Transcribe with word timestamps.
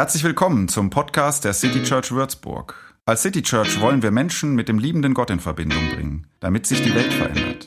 Herzlich 0.00 0.24
willkommen 0.24 0.66
zum 0.68 0.88
Podcast 0.88 1.44
der 1.44 1.52
City 1.52 1.82
Church 1.82 2.10
Würzburg. 2.10 2.74
Als 3.04 3.20
City 3.20 3.42
Church 3.42 3.82
wollen 3.82 4.02
wir 4.02 4.10
Menschen 4.10 4.54
mit 4.54 4.66
dem 4.66 4.78
liebenden 4.78 5.12
Gott 5.12 5.28
in 5.28 5.40
Verbindung 5.40 5.90
bringen, 5.90 6.26
damit 6.40 6.64
sich 6.64 6.80
die 6.80 6.94
Welt 6.94 7.12
verändert. 7.12 7.66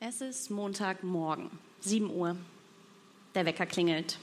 Es 0.00 0.20
ist 0.20 0.50
Montagmorgen, 0.50 1.48
7 1.80 2.10
Uhr. 2.10 2.36
Der 3.34 3.46
Wecker 3.46 3.64
klingelt. 3.64 4.18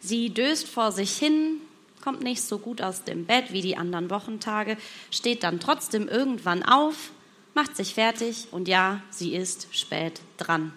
Sie 0.00 0.30
döst 0.30 0.68
vor 0.68 0.92
sich 0.92 1.16
hin, 1.16 1.60
kommt 2.02 2.22
nicht 2.22 2.42
so 2.42 2.58
gut 2.58 2.80
aus 2.80 3.04
dem 3.04 3.26
Bett 3.26 3.52
wie 3.52 3.62
die 3.62 3.76
anderen 3.76 4.10
Wochentage, 4.10 4.76
steht 5.10 5.42
dann 5.42 5.60
trotzdem 5.60 6.08
irgendwann 6.08 6.62
auf, 6.62 7.10
macht 7.54 7.76
sich 7.76 7.94
fertig 7.94 8.46
und 8.50 8.68
ja, 8.68 9.02
sie 9.10 9.34
ist 9.34 9.68
spät 9.72 10.20
dran. 10.36 10.72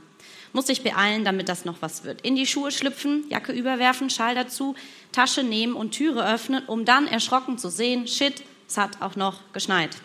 Muss 0.54 0.68
sich 0.68 0.84
beeilen, 0.84 1.24
damit 1.24 1.48
das 1.48 1.64
noch 1.64 1.82
was 1.82 2.04
wird. 2.04 2.22
In 2.22 2.36
die 2.36 2.48
Schuhe 2.48 2.72
schlüpfen, 2.72 3.24
Jacke 3.30 3.54
überwerfen, 3.54 4.10
Schal 4.10 4.36
dazu, 4.36 4.76
Tasche 5.14 5.44
nehmen 5.44 5.76
und 5.76 5.92
Türe 5.92 6.28
öffnen, 6.28 6.66
um 6.66 6.84
dann 6.84 7.08
erschrocken 7.08 7.58
zu 7.58 7.70
sehen, 7.70 8.08
shit, 8.08 8.44
es 8.68 8.78
hat 8.78 9.02
auch 9.02 9.16
noch 9.16 9.40
geschneit. 9.54 9.96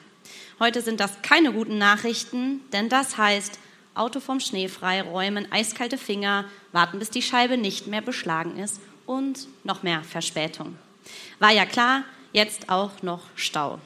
Heute 0.60 0.82
sind 0.82 1.00
das 1.00 1.22
keine 1.22 1.52
guten 1.52 1.78
Nachrichten, 1.78 2.60
denn 2.72 2.88
das 2.88 3.18
heißt, 3.18 3.58
Auto 3.94 4.20
vom 4.20 4.38
Schnee 4.38 4.68
frei 4.68 5.02
räumen, 5.02 5.50
eiskalte 5.50 5.98
Finger, 5.98 6.44
warten, 6.70 6.98
bis 6.98 7.10
die 7.10 7.22
Scheibe 7.22 7.56
nicht 7.56 7.86
mehr 7.86 8.02
beschlagen 8.02 8.58
ist 8.58 8.80
und 9.06 9.48
noch 9.64 9.82
mehr 9.82 10.02
Verspätung. 10.02 10.76
War 11.38 11.52
ja 11.52 11.64
klar, 11.64 12.04
jetzt 12.32 12.68
auch 12.68 13.02
noch 13.02 13.22
Stau. 13.34 13.78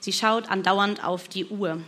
Sie 0.00 0.12
schaut 0.12 0.48
andauernd 0.48 1.04
auf 1.04 1.28
die 1.28 1.46
Uhr. 1.46 1.80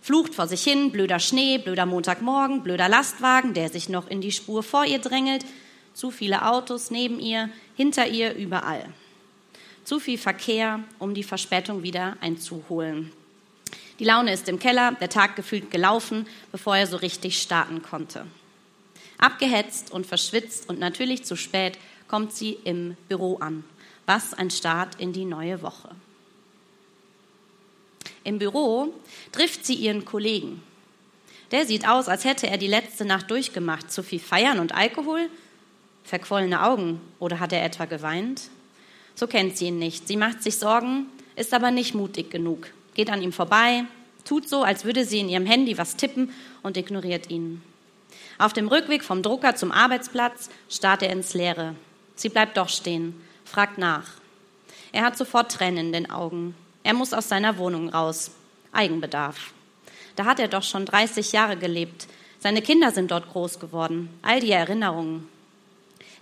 Flucht 0.00 0.34
vor 0.34 0.46
sich 0.46 0.62
hin, 0.62 0.92
blöder 0.92 1.18
Schnee, 1.18 1.58
blöder 1.58 1.84
Montagmorgen, 1.84 2.62
blöder 2.62 2.88
Lastwagen, 2.88 3.54
der 3.54 3.70
sich 3.70 3.88
noch 3.88 4.08
in 4.08 4.20
die 4.20 4.30
Spur 4.30 4.62
vor 4.62 4.84
ihr 4.84 5.00
drängelt, 5.00 5.44
zu 5.94 6.10
viele 6.10 6.46
Autos 6.46 6.90
neben 6.90 7.18
ihr, 7.18 7.50
hinter 7.76 8.06
ihr, 8.06 8.34
überall. 8.34 8.84
Zu 9.82 9.98
viel 9.98 10.18
Verkehr, 10.18 10.80
um 10.98 11.14
die 11.14 11.22
Verspätung 11.22 11.82
wieder 11.82 12.16
einzuholen. 12.20 13.12
Die 13.98 14.04
Laune 14.04 14.32
ist 14.32 14.48
im 14.48 14.58
Keller, 14.58 14.92
der 14.92 15.08
Tag 15.08 15.36
gefühlt 15.36 15.70
gelaufen, 15.70 16.26
bevor 16.52 16.76
er 16.76 16.86
so 16.86 16.98
richtig 16.98 17.40
starten 17.40 17.82
konnte. 17.82 18.26
Abgehetzt 19.18 19.90
und 19.90 20.06
verschwitzt 20.06 20.68
und 20.68 20.78
natürlich 20.78 21.24
zu 21.24 21.36
spät 21.36 21.78
kommt 22.08 22.32
sie 22.32 22.58
im 22.64 22.96
Büro 23.08 23.36
an. 23.38 23.64
Was 24.06 24.34
ein 24.34 24.50
Start 24.50 25.00
in 25.00 25.12
die 25.12 25.24
neue 25.24 25.62
Woche. 25.62 25.90
Im 28.24 28.38
Büro 28.38 28.92
trifft 29.32 29.66
sie 29.66 29.74
ihren 29.74 30.04
Kollegen. 30.04 30.62
Der 31.52 31.64
sieht 31.64 31.88
aus, 31.88 32.08
als 32.08 32.24
hätte 32.24 32.48
er 32.48 32.58
die 32.58 32.66
letzte 32.66 33.04
Nacht 33.04 33.30
durchgemacht. 33.30 33.90
Zu 33.90 34.02
viel 34.02 34.18
Feiern 34.18 34.58
und 34.58 34.74
Alkohol? 34.74 35.28
Verquollene 36.02 36.62
Augen? 36.62 37.00
Oder 37.18 37.40
hat 37.40 37.52
er 37.52 37.64
etwa 37.64 37.84
geweint? 37.84 38.50
So 39.14 39.26
kennt 39.26 39.56
sie 39.56 39.66
ihn 39.66 39.78
nicht. 39.78 40.08
Sie 40.08 40.16
macht 40.16 40.42
sich 40.42 40.56
Sorgen, 40.56 41.06
ist 41.36 41.54
aber 41.54 41.70
nicht 41.70 41.94
mutig 41.94 42.30
genug. 42.30 42.68
Geht 42.94 43.10
an 43.10 43.22
ihm 43.22 43.32
vorbei, 43.32 43.84
tut 44.24 44.48
so, 44.48 44.62
als 44.62 44.84
würde 44.84 45.04
sie 45.04 45.20
in 45.20 45.28
ihrem 45.28 45.46
Handy 45.46 45.78
was 45.78 45.96
tippen 45.96 46.32
und 46.62 46.76
ignoriert 46.76 47.30
ihn. 47.30 47.62
Auf 48.38 48.52
dem 48.52 48.68
Rückweg 48.68 49.02
vom 49.02 49.22
Drucker 49.22 49.54
zum 49.54 49.72
Arbeitsplatz 49.72 50.50
starrt 50.68 51.02
er 51.02 51.12
ins 51.12 51.32
Leere. 51.32 51.74
Sie 52.16 52.28
bleibt 52.30 52.56
doch 52.56 52.68
stehen, 52.68 53.14
fragt 53.44 53.78
nach. 53.78 54.08
Er 54.92 55.04
hat 55.04 55.16
sofort 55.16 55.52
Tränen 55.52 55.86
in 55.86 55.92
den 55.92 56.10
Augen. 56.10 56.54
Er 56.82 56.94
muss 56.94 57.12
aus 57.12 57.28
seiner 57.28 57.58
Wohnung 57.58 57.90
raus. 57.90 58.30
Eigenbedarf. 58.72 59.52
Da 60.16 60.24
hat 60.24 60.40
er 60.40 60.48
doch 60.48 60.62
schon 60.62 60.86
30 60.86 61.32
Jahre 61.32 61.56
gelebt. 61.56 62.08
Seine 62.40 62.62
Kinder 62.62 62.90
sind 62.90 63.10
dort 63.10 63.30
groß 63.30 63.58
geworden. 63.58 64.08
All 64.22 64.40
die 64.40 64.50
Erinnerungen. 64.50 65.28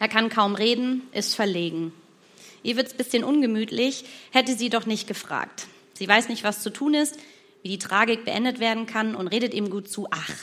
Er 0.00 0.08
kann 0.08 0.28
kaum 0.28 0.54
reden, 0.54 1.02
ist 1.12 1.34
verlegen. 1.34 1.92
Ihr 2.62 2.76
wird's 2.76 2.94
bisschen 2.94 3.24
ungemütlich, 3.24 4.04
hätte 4.32 4.56
sie 4.56 4.70
doch 4.70 4.86
nicht 4.86 5.06
gefragt. 5.06 5.66
Sie 5.94 6.08
weiß 6.08 6.28
nicht, 6.28 6.42
was 6.42 6.62
zu 6.62 6.70
tun 6.70 6.94
ist, 6.94 7.16
wie 7.62 7.68
die 7.68 7.78
Tragik 7.78 8.24
beendet 8.24 8.58
werden 8.58 8.86
kann 8.86 9.14
und 9.14 9.28
redet 9.28 9.54
ihm 9.54 9.70
gut 9.70 9.88
zu. 9.88 10.08
Ach, 10.10 10.34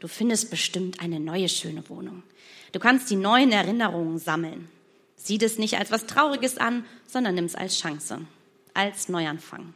du 0.00 0.08
findest 0.08 0.50
bestimmt 0.50 1.00
eine 1.00 1.20
neue 1.20 1.48
schöne 1.48 1.86
Wohnung. 1.88 2.22
Du 2.72 2.78
kannst 2.78 3.10
die 3.10 3.16
neuen 3.16 3.52
Erinnerungen 3.52 4.18
sammeln. 4.18 4.68
Sieh 5.18 5.38
es 5.42 5.58
nicht 5.58 5.76
als 5.78 5.90
was 5.90 6.06
Trauriges 6.06 6.56
an, 6.56 6.86
sondern 7.06 7.34
nimm 7.34 7.44
es 7.44 7.54
als 7.54 7.78
Chance, 7.78 8.20
als 8.72 9.08
Neuanfang. 9.08 9.74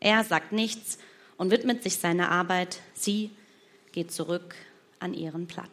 Er 0.00 0.22
sagt 0.24 0.52
nichts 0.52 0.98
und 1.38 1.50
widmet 1.50 1.82
sich 1.82 1.96
seiner 1.96 2.30
Arbeit. 2.30 2.80
Sie 2.92 3.30
geht 3.92 4.12
zurück 4.12 4.54
an 5.00 5.14
ihren 5.14 5.46
Platz. 5.46 5.70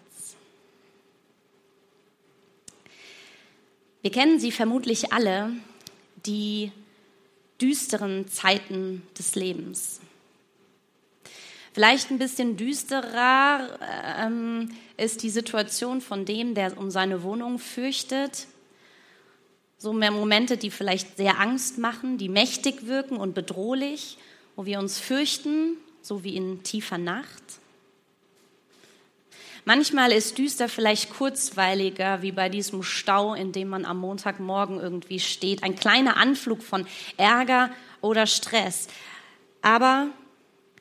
Wir 4.02 4.12
kennen 4.12 4.40
sie 4.40 4.52
vermutlich 4.52 5.12
alle, 5.12 5.52
die 6.26 6.72
düsteren 7.60 8.28
Zeiten 8.28 9.02
des 9.18 9.36
Lebens. 9.36 10.00
Vielleicht 11.74 12.10
ein 12.10 12.20
bisschen 12.20 12.56
düsterer 12.56 13.80
ähm, 14.22 14.70
ist 14.96 15.24
die 15.24 15.30
Situation 15.30 16.02
von 16.02 16.24
dem, 16.24 16.54
der 16.54 16.78
um 16.78 16.90
seine 16.90 17.24
Wohnung 17.24 17.60
fürchtet, 17.60 18.48
so 19.86 19.94
mehr 19.94 20.10
Momente, 20.10 20.58
die 20.58 20.72
vielleicht 20.72 21.16
sehr 21.16 21.40
Angst 21.40 21.78
machen, 21.78 22.18
die 22.18 22.28
mächtig 22.28 22.88
wirken 22.88 23.18
und 23.18 23.36
bedrohlich, 23.36 24.18
wo 24.56 24.66
wir 24.66 24.80
uns 24.80 24.98
fürchten, 24.98 25.78
so 26.02 26.24
wie 26.24 26.36
in 26.36 26.64
tiefer 26.64 26.98
Nacht. 26.98 27.44
Manchmal 29.64 30.12
ist 30.12 30.40
düster 30.40 30.70
vielleicht 30.70 31.12
kurzweiliger, 31.12 32.24
wie 32.24 32.32
bei 32.32 32.50
diesem 32.50 32.82
Stau, 32.82 33.36
in 33.36 33.52
dem 33.52 33.68
man 33.68 33.86
am 33.86 34.00
Montagmorgen 34.00 34.80
irgendwie 34.80 35.20
steht. 35.20 35.62
Ein 35.62 35.76
kleiner 35.76 36.18
Anflug 36.18 36.64
von 36.64 36.88
Ärger 37.18 37.70
oder 38.02 38.26
Stress. 38.26 38.88
Aber 39.62 40.08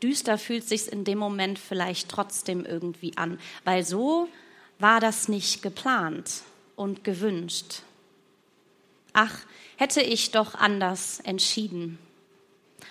düster 0.03 0.38
fühlt 0.38 0.66
sich 0.66 0.91
in 0.91 1.04
dem 1.04 1.19
Moment 1.19 1.59
vielleicht 1.59 2.09
trotzdem 2.09 2.64
irgendwie 2.64 3.19
an, 3.19 3.38
weil 3.64 3.84
so 3.84 4.31
war 4.78 4.98
das 4.98 5.28
nicht 5.28 5.60
geplant 5.60 6.41
und 6.75 7.04
gewünscht. 7.04 7.82
Ach, 9.14 9.38
hätte 9.76 10.02
ich 10.02 10.32
doch 10.32 10.54
anders 10.54 11.20
entschieden. 11.20 11.98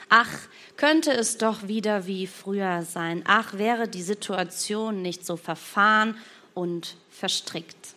Ach, 0.09 0.29
könnte 0.78 1.11
es 1.11 1.38
doch 1.38 1.67
wieder 1.67 2.07
wie 2.07 2.28
früher 2.28 2.84
sein. 2.84 3.23
Ach, 3.28 3.53
wäre 3.57 3.88
die 3.88 4.01
Situation 4.01 5.01
nicht 5.01 5.25
so 5.25 5.38
verfahren 5.38 6.17
und 6.53 6.97
verstrickt. 7.09 7.95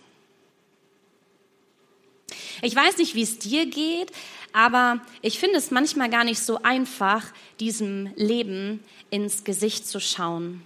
Ich 2.62 2.74
weiß 2.74 2.98
nicht, 2.98 3.14
wie 3.14 3.22
es 3.22 3.38
dir 3.38 3.66
geht, 3.66 4.10
aber 4.52 5.00
ich 5.22 5.38
finde 5.38 5.58
es 5.58 5.70
manchmal 5.70 6.10
gar 6.10 6.24
nicht 6.24 6.40
so 6.40 6.62
einfach, 6.62 7.24
diesem 7.60 8.10
Leben 8.16 8.82
ins 9.10 9.44
Gesicht 9.44 9.86
zu 9.86 10.00
schauen, 10.00 10.62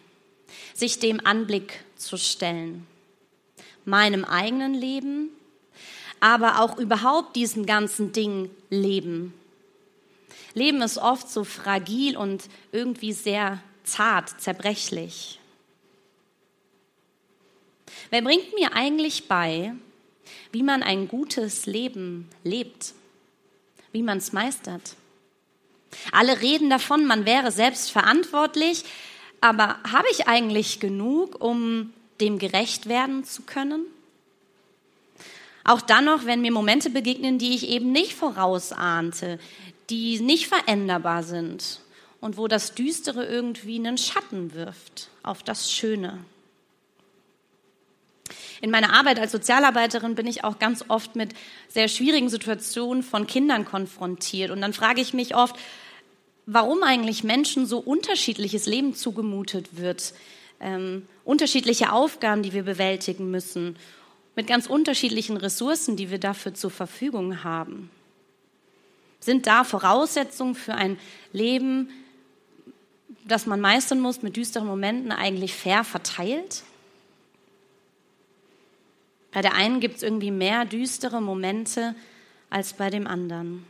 sich 0.73 0.99
dem 0.99 1.25
Anblick 1.27 1.85
zu 1.97 2.17
stellen. 2.17 2.87
Meinem 3.85 4.25
eigenen 4.25 4.73
Leben, 4.73 5.31
aber 6.21 6.61
auch 6.61 6.79
überhaupt 6.79 7.37
diesem 7.37 7.67
ganzen 7.67 8.13
Ding 8.13 8.51
leben. 8.69 9.35
Leben 10.55 10.83
ist 10.83 10.99
oft 10.99 11.29
so 11.29 11.45
fragil 11.45 12.17
und 12.17 12.45
irgendwie 12.73 13.13
sehr 13.13 13.61
zart, 13.85 14.41
zerbrechlich. 14.41 15.39
Wer 18.11 18.23
bringt 18.23 18.55
mir 18.55 18.75
eigentlich 18.75 19.29
bei, 19.29 19.75
wie 20.53 20.63
man 20.63 20.83
ein 20.83 21.09
gutes 21.09 21.67
Leben 21.67 22.29
lebt, 22.45 22.93
wie 23.93 24.03
man 24.03 24.19
es 24.19 24.33
meistert? 24.33 24.97
Alle 26.13 26.41
reden 26.41 26.71
davon, 26.71 27.07
man 27.07 27.25
wäre 27.25 27.51
selbst 27.51 27.91
verantwortlich, 27.91 28.85
aber 29.41 29.79
habe 29.91 30.07
ich 30.11 30.29
eigentlich 30.29 30.81
genug, 30.81 31.43
um 31.43 31.93
dem 32.21 32.39
gerecht 32.39 32.89
werden 32.89 33.25
zu 33.25 33.43
können? 33.43 33.87
Auch 35.65 35.81
dann 35.81 36.07
noch, 36.07 36.25
wenn 36.27 36.41
mir 36.41 36.53
Momente 36.53 36.91
begegnen, 36.91 37.39
die 37.39 37.55
ich 37.55 37.69
eben 37.69 37.93
nicht 37.93 38.15
vorausahnte, 38.15 39.39
die 39.91 40.21
nicht 40.21 40.47
veränderbar 40.47 41.23
sind 41.23 41.81
und 42.21 42.37
wo 42.37 42.49
das 42.49 42.75
Düstere 42.75 43.27
irgendwie 43.27 43.77
einen 43.77 43.99
Schatten 43.99 44.55
wirft 44.55 45.09
auf 45.23 45.43
das 45.43 45.71
Schöne. 45.71 46.19
In 48.61 48.71
meiner 48.71 48.93
Arbeit 48.93 49.19
als 49.19 49.33
Sozialarbeiterin 49.33 50.15
bin 50.15 50.27
ich 50.27 50.45
auch 50.45 50.59
ganz 50.59 50.85
oft 50.89 51.17
mit 51.17 51.31
sehr 51.69 51.89
schwierigen 51.89 52.29
Situationen 52.29 53.03
von 53.03 53.27
Kindern 53.27 53.65
konfrontiert. 53.65 54.51
Und 54.51 54.61
dann 54.61 54.75
frage 54.75 55.01
ich 55.01 55.15
mich 55.15 55.35
oft, 55.35 55.57
warum 56.47 56.83
eigentlich 56.83 57.25
Menschen 57.25 57.67
so 57.67 57.79
unterschiedliches 57.79 58.67
Leben 58.67 58.95
zugemutet 58.95 59.79
wird, 59.79 60.13
ähm, 60.61 61.07
unterschiedliche 61.25 61.93
Aufgaben, 61.93 62.43
die 62.43 62.53
wir 62.53 62.65
bewältigen 62.65 63.31
müssen 63.31 63.77
mit 64.37 64.47
ganz 64.47 64.67
unterschiedlichen 64.67 65.37
Ressourcen, 65.37 65.97
die 65.97 66.11
wir 66.11 66.19
dafür 66.19 66.55
zur 66.55 66.71
Verfügung 66.71 67.45
haben. 67.45 67.91
Sind 69.21 69.47
da 69.47 69.65
Voraussetzungen 69.65 70.55
für 70.55 70.75
ein 70.75 70.99
Leben, 71.33 71.91
das 73.27 73.47
man 73.47 73.61
meistern 73.61 74.01
muss, 74.01 74.23
mit 74.23 74.37
düsteren 74.37 74.67
Momenten 74.67 75.13
eigentlich 75.13 75.55
fair 75.55 75.85
verteilt? 75.85 76.63
Bei 79.33 79.43
der 79.43 79.55
einen 79.55 79.81
gibt 79.81 79.97
es 79.97 80.03
irgendwie 80.03 80.31
mehr 80.31 80.65
düstere 80.65 81.21
Momente 81.21 81.95
als 82.49 82.73
bei 82.73 82.91
dem 82.91 83.07
anderen. 83.07 83.65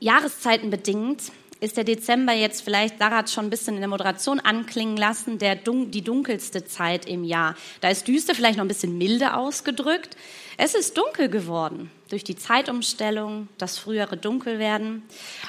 Jahreszeiten 0.00 0.70
bedingt 0.70 1.32
ist 1.60 1.76
der 1.76 1.84
Dezember 1.84 2.32
jetzt 2.32 2.62
vielleicht, 2.62 2.98
Sarah 2.98 3.18
hat 3.18 3.30
schon 3.30 3.46
ein 3.46 3.50
bisschen 3.50 3.74
in 3.74 3.80
der 3.80 3.88
Moderation 3.88 4.38
anklingen 4.38 4.96
lassen, 4.96 5.38
der, 5.38 5.56
die 5.56 6.02
dunkelste 6.02 6.64
Zeit 6.64 7.06
im 7.06 7.24
Jahr. 7.24 7.56
Da 7.80 7.88
ist 7.88 8.06
düster 8.06 8.34
vielleicht 8.34 8.58
noch 8.58 8.64
ein 8.64 8.68
bisschen 8.68 8.96
milde 8.96 9.34
ausgedrückt. 9.34 10.16
Es 10.56 10.74
ist 10.74 10.96
dunkel 10.96 11.28
geworden 11.28 11.90
durch 12.08 12.24
die 12.24 12.36
Zeitumstellung, 12.36 13.48
das 13.58 13.78
frühere 13.78 14.16
Dunkelwerden, 14.16 15.02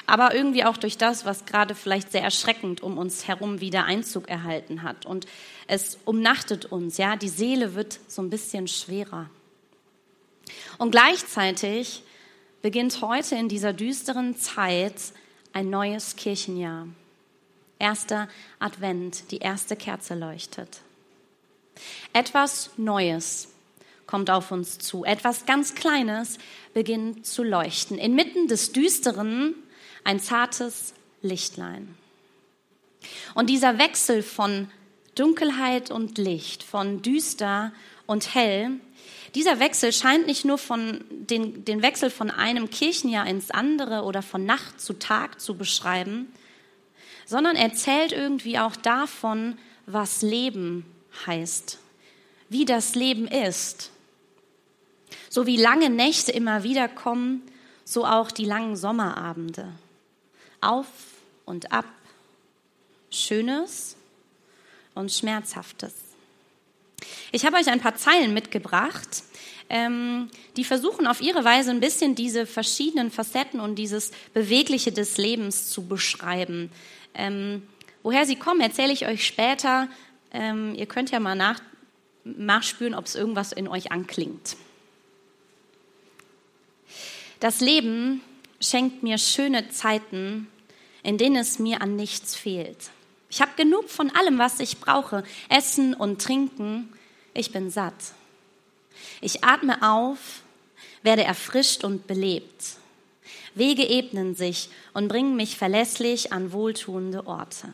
aber 0.06 0.34
irgendwie 0.34 0.64
auch 0.64 0.76
durch 0.76 0.98
das, 0.98 1.24
was 1.24 1.46
gerade 1.46 1.74
vielleicht 1.74 2.12
sehr 2.12 2.22
erschreckend 2.22 2.82
um 2.82 2.98
uns 2.98 3.26
herum 3.26 3.60
wieder 3.60 3.84
Einzug 3.84 4.28
erhalten 4.28 4.82
hat. 4.82 5.06
Und 5.06 5.26
es 5.66 5.98
umnachtet 6.04 6.66
uns, 6.66 6.98
ja, 6.98 7.16
die 7.16 7.28
Seele 7.28 7.74
wird 7.74 7.98
so 8.08 8.20
ein 8.20 8.30
bisschen 8.30 8.68
schwerer. 8.68 9.30
Und 10.78 10.90
gleichzeitig 10.90 12.02
beginnt 12.62 13.00
heute 13.00 13.36
in 13.36 13.48
dieser 13.48 13.72
düsteren 13.72 14.36
Zeit 14.36 14.94
ein 15.52 15.70
neues 15.70 16.16
Kirchenjahr. 16.16 16.86
Erster 17.78 18.28
Advent, 18.58 19.30
die 19.30 19.38
erste 19.38 19.76
Kerze 19.76 20.14
leuchtet. 20.14 20.80
Etwas 22.12 22.70
Neues 22.76 23.48
kommt 24.06 24.30
auf 24.30 24.50
uns 24.50 24.78
zu. 24.78 25.04
Etwas 25.04 25.46
ganz 25.46 25.74
Kleines 25.74 26.38
beginnt 26.74 27.26
zu 27.26 27.42
leuchten. 27.42 27.96
Inmitten 27.96 28.48
des 28.48 28.72
Düsteren 28.72 29.54
ein 30.04 30.20
zartes 30.20 30.94
Lichtlein. 31.22 31.94
Und 33.34 33.48
dieser 33.48 33.78
Wechsel 33.78 34.22
von 34.22 34.68
Dunkelheit 35.14 35.90
und 35.90 36.18
Licht, 36.18 36.62
von 36.62 37.02
düster 37.02 37.72
und 38.06 38.34
hell, 38.34 38.72
dieser 39.34 39.60
Wechsel 39.60 39.92
scheint 39.92 40.26
nicht 40.26 40.44
nur 40.44 40.58
von 40.58 41.04
den, 41.10 41.64
den 41.64 41.82
Wechsel 41.82 42.10
von 42.10 42.30
einem 42.30 42.70
Kirchenjahr 42.70 43.26
ins 43.26 43.50
andere 43.50 44.02
oder 44.02 44.22
von 44.22 44.44
Nacht 44.44 44.80
zu 44.80 44.94
Tag 44.94 45.40
zu 45.40 45.56
beschreiben, 45.56 46.32
sondern 47.26 47.54
erzählt 47.54 48.12
irgendwie 48.12 48.58
auch 48.58 48.74
davon, 48.74 49.56
was 49.86 50.22
Leben 50.22 50.84
heißt, 51.26 51.78
wie 52.48 52.64
das 52.64 52.94
Leben 52.94 53.28
ist. 53.28 53.90
So 55.28 55.46
wie 55.46 55.56
lange 55.56 55.90
Nächte 55.90 56.32
immer 56.32 56.64
wieder 56.64 56.88
kommen, 56.88 57.42
so 57.84 58.04
auch 58.04 58.30
die 58.30 58.44
langen 58.44 58.76
Sommerabende. 58.76 59.72
Auf 60.60 60.86
und 61.44 61.72
ab, 61.72 61.86
Schönes 63.10 63.96
und 64.94 65.12
Schmerzhaftes. 65.12 66.09
Ich 67.32 67.44
habe 67.46 67.56
euch 67.56 67.68
ein 67.68 67.80
paar 67.80 67.96
Zeilen 67.96 68.34
mitgebracht, 68.34 69.22
ähm, 69.68 70.28
die 70.56 70.64
versuchen 70.64 71.06
auf 71.06 71.20
ihre 71.20 71.44
Weise 71.44 71.70
ein 71.70 71.80
bisschen 71.80 72.16
diese 72.16 72.44
verschiedenen 72.44 73.10
Facetten 73.10 73.60
und 73.60 73.76
dieses 73.76 74.10
Bewegliche 74.34 74.90
des 74.90 75.16
Lebens 75.16 75.70
zu 75.70 75.86
beschreiben. 75.86 76.70
Ähm, 77.14 77.62
woher 78.02 78.26
sie 78.26 78.36
kommen, 78.36 78.60
erzähle 78.60 78.92
ich 78.92 79.06
euch 79.06 79.24
später. 79.24 79.88
Ähm, 80.32 80.74
ihr 80.74 80.86
könnt 80.86 81.12
ja 81.12 81.20
mal 81.20 81.36
nach, 81.36 81.60
nachspüren, 82.24 82.94
ob 82.94 83.06
es 83.06 83.14
irgendwas 83.14 83.52
in 83.52 83.68
euch 83.68 83.92
anklingt. 83.92 84.56
Das 87.38 87.60
Leben 87.60 88.20
schenkt 88.60 89.04
mir 89.04 89.18
schöne 89.18 89.70
Zeiten, 89.70 90.48
in 91.04 91.16
denen 91.16 91.36
es 91.36 91.60
mir 91.60 91.80
an 91.80 91.94
nichts 91.94 92.34
fehlt. 92.34 92.90
Ich 93.30 93.40
habe 93.40 93.52
genug 93.56 93.88
von 93.88 94.10
allem, 94.10 94.38
was 94.38 94.58
ich 94.58 94.80
brauche. 94.80 95.22
Essen 95.48 95.94
und 95.94 96.20
Trinken. 96.20 96.92
Ich 97.34 97.52
bin 97.52 97.70
satt. 97.70 97.94
Ich 99.20 99.44
atme 99.44 99.82
auf, 99.82 100.42
werde 101.02 101.24
erfrischt 101.24 101.84
und 101.84 102.06
belebt. 102.06 102.76
Wege 103.54 103.84
ebnen 103.84 104.34
sich 104.34 104.70
und 104.92 105.08
bringen 105.08 105.36
mich 105.36 105.56
verlässlich 105.56 106.32
an 106.32 106.52
wohltuende 106.52 107.26
Orte. 107.26 107.72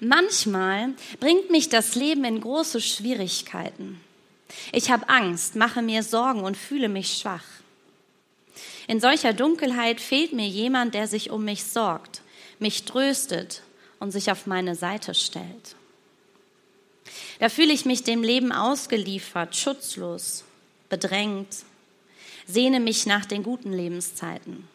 Manchmal 0.00 0.94
bringt 1.20 1.50
mich 1.50 1.68
das 1.68 1.94
Leben 1.94 2.24
in 2.24 2.40
große 2.40 2.80
Schwierigkeiten. 2.80 4.00
Ich 4.72 4.90
habe 4.90 5.08
Angst, 5.08 5.56
mache 5.56 5.82
mir 5.82 6.02
Sorgen 6.02 6.44
und 6.44 6.56
fühle 6.56 6.88
mich 6.88 7.18
schwach. 7.18 7.44
In 8.86 9.00
solcher 9.00 9.32
Dunkelheit 9.32 10.00
fehlt 10.00 10.32
mir 10.32 10.46
jemand, 10.46 10.94
der 10.94 11.06
sich 11.06 11.30
um 11.30 11.44
mich 11.44 11.64
sorgt 11.64 12.22
mich 12.58 12.84
tröstet 12.84 13.62
und 13.98 14.10
sich 14.10 14.30
auf 14.30 14.46
meine 14.46 14.74
Seite 14.74 15.14
stellt. 15.14 15.76
Da 17.38 17.48
fühle 17.48 17.72
ich 17.72 17.84
mich 17.84 18.04
dem 18.04 18.22
Leben 18.22 18.52
ausgeliefert, 18.52 19.56
schutzlos, 19.56 20.44
bedrängt, 20.88 21.48
sehne 22.46 22.80
mich 22.80 23.06
nach 23.06 23.24
den 23.24 23.42
guten 23.42 23.72
Lebenszeiten. 23.72 24.68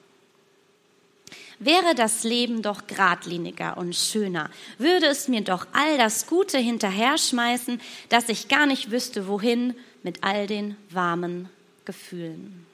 Wäre 1.59 1.95
das 1.95 2.23
Leben 2.23 2.61
doch 2.61 2.87
geradliniger 2.87 3.77
und 3.77 3.95
schöner, 3.95 4.49
würde 4.77 5.07
es 5.07 5.27
mir 5.27 5.41
doch 5.41 5.67
all 5.71 5.97
das 5.97 6.27
Gute 6.27 6.57
hinterher 6.57 7.17
schmeißen, 7.17 7.79
dass 8.09 8.29
ich 8.29 8.47
gar 8.47 8.65
nicht 8.65 8.91
wüsste, 8.91 9.27
wohin 9.27 9.75
mit 10.03 10.23
all 10.23 10.47
den 10.47 10.75
warmen 10.89 11.49
Gefühlen. 11.85 12.65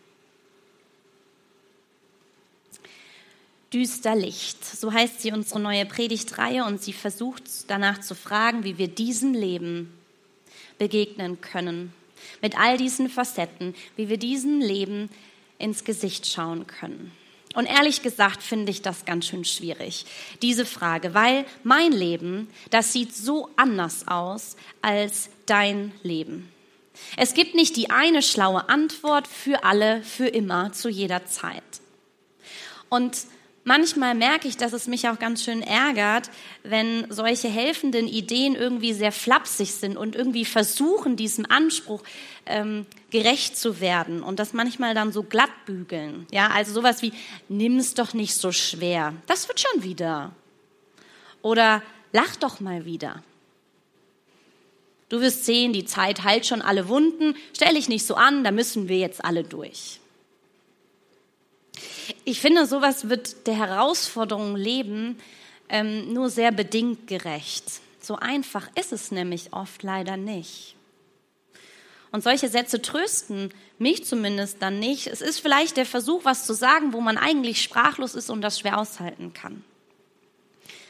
Düster 3.73 4.15
Licht. 4.15 4.63
So 4.63 4.91
heißt 4.91 5.21
sie 5.21 5.31
unsere 5.31 5.59
neue 5.59 5.85
Predigtreihe 5.85 6.65
und 6.65 6.81
sie 6.81 6.93
versucht 6.93 7.43
danach 7.67 8.01
zu 8.01 8.15
fragen, 8.15 8.63
wie 8.63 8.77
wir 8.77 8.87
diesem 8.87 9.33
Leben 9.33 9.93
begegnen 10.77 11.41
können. 11.41 11.93
Mit 12.41 12.59
all 12.59 12.77
diesen 12.77 13.09
Facetten, 13.09 13.75
wie 13.95 14.09
wir 14.09 14.17
diesem 14.17 14.59
Leben 14.59 15.09
ins 15.57 15.83
Gesicht 15.83 16.25
schauen 16.25 16.67
können. 16.67 17.11
Und 17.55 17.65
ehrlich 17.65 18.01
gesagt 18.01 18.43
finde 18.43 18.71
ich 18.71 18.81
das 18.81 19.05
ganz 19.05 19.27
schön 19.27 19.43
schwierig, 19.43 20.05
diese 20.41 20.65
Frage, 20.65 21.13
weil 21.13 21.45
mein 21.63 21.91
Leben, 21.91 22.47
das 22.69 22.93
sieht 22.93 23.15
so 23.15 23.49
anders 23.55 24.07
aus 24.07 24.55
als 24.81 25.29
dein 25.47 25.91
Leben. 26.03 26.51
Es 27.17 27.33
gibt 27.33 27.55
nicht 27.55 27.75
die 27.75 27.89
eine 27.89 28.21
schlaue 28.21 28.69
Antwort 28.69 29.27
für 29.27 29.63
alle, 29.63 30.03
für 30.03 30.27
immer, 30.27 30.73
zu 30.73 30.89
jeder 30.89 31.25
Zeit. 31.25 31.63
Und 32.89 33.17
manchmal 33.69 34.15
merke 34.15 34.47
ich, 34.47 34.57
dass 34.57 34.73
es 34.73 34.87
mich 34.87 35.07
auch 35.07 35.19
ganz 35.19 35.43
schön 35.43 35.61
ärgert, 35.61 36.31
wenn 36.63 37.05
solche 37.11 37.49
helfenden 37.49 38.07
Ideen 38.07 38.55
irgendwie 38.55 38.93
sehr 38.93 39.11
flapsig 39.11 39.75
sind 39.75 39.95
und 39.95 40.15
irgendwie 40.15 40.43
versuchen, 40.43 41.15
diesem 41.15 41.45
Anspruch 41.45 42.01
ähm, 42.47 42.87
gerecht 43.11 43.57
zu 43.57 43.79
werden 43.79 44.23
und 44.23 44.39
das 44.39 44.53
manchmal 44.53 44.95
dann 44.95 45.11
so 45.11 45.21
glatt 45.21 45.51
bügeln. 45.67 46.25
Ja, 46.31 46.47
also 46.47 46.73
sowas 46.73 47.03
wie, 47.03 47.13
nimm's 47.47 47.93
doch 47.93 48.15
nicht 48.15 48.33
so 48.33 48.51
schwer. 48.51 49.13
Das 49.27 49.47
wird 49.47 49.59
schon 49.59 49.83
wieder. 49.83 50.31
Oder 51.43 51.83
lach 52.11 52.35
doch 52.37 52.59
mal 52.61 52.85
wieder. 52.85 53.21
Du 55.09 55.21
wirst 55.21 55.45
sehen, 55.45 55.73
die 55.73 55.85
Zeit 55.85 56.23
heilt 56.23 56.47
schon 56.47 56.63
alle 56.63 56.87
Wunden. 56.87 57.35
Stell 57.55 57.75
dich 57.75 57.87
nicht 57.87 58.05
so 58.05 58.15
an, 58.15 58.43
da 58.43 58.49
müssen 58.49 58.89
wir 58.89 58.97
jetzt 58.97 59.23
alle 59.23 59.43
durch. 59.43 59.98
Ich 62.25 62.41
finde, 62.41 62.65
sowas 62.65 63.09
wird 63.09 63.47
der 63.47 63.55
Herausforderung 63.55 64.55
Leben 64.55 65.19
ähm, 65.69 66.13
nur 66.13 66.29
sehr 66.29 66.51
bedingt 66.51 67.07
gerecht. 67.07 67.65
So 68.01 68.15
einfach 68.15 68.69
ist 68.75 68.91
es 68.91 69.11
nämlich 69.11 69.53
oft 69.53 69.83
leider 69.83 70.17
nicht. 70.17 70.75
Und 72.11 72.23
solche 72.23 72.49
Sätze 72.49 72.81
trösten 72.81 73.53
mich 73.77 74.05
zumindest 74.05 74.61
dann 74.61 74.79
nicht. 74.79 75.07
Es 75.07 75.21
ist 75.21 75.39
vielleicht 75.39 75.77
der 75.77 75.85
Versuch, 75.85 76.25
was 76.25 76.45
zu 76.45 76.53
sagen, 76.53 76.93
wo 76.93 77.01
man 77.01 77.17
eigentlich 77.17 77.61
sprachlos 77.61 78.15
ist 78.15 78.29
und 78.29 78.41
das 78.41 78.59
schwer 78.59 78.79
aushalten 78.79 79.33
kann. 79.33 79.63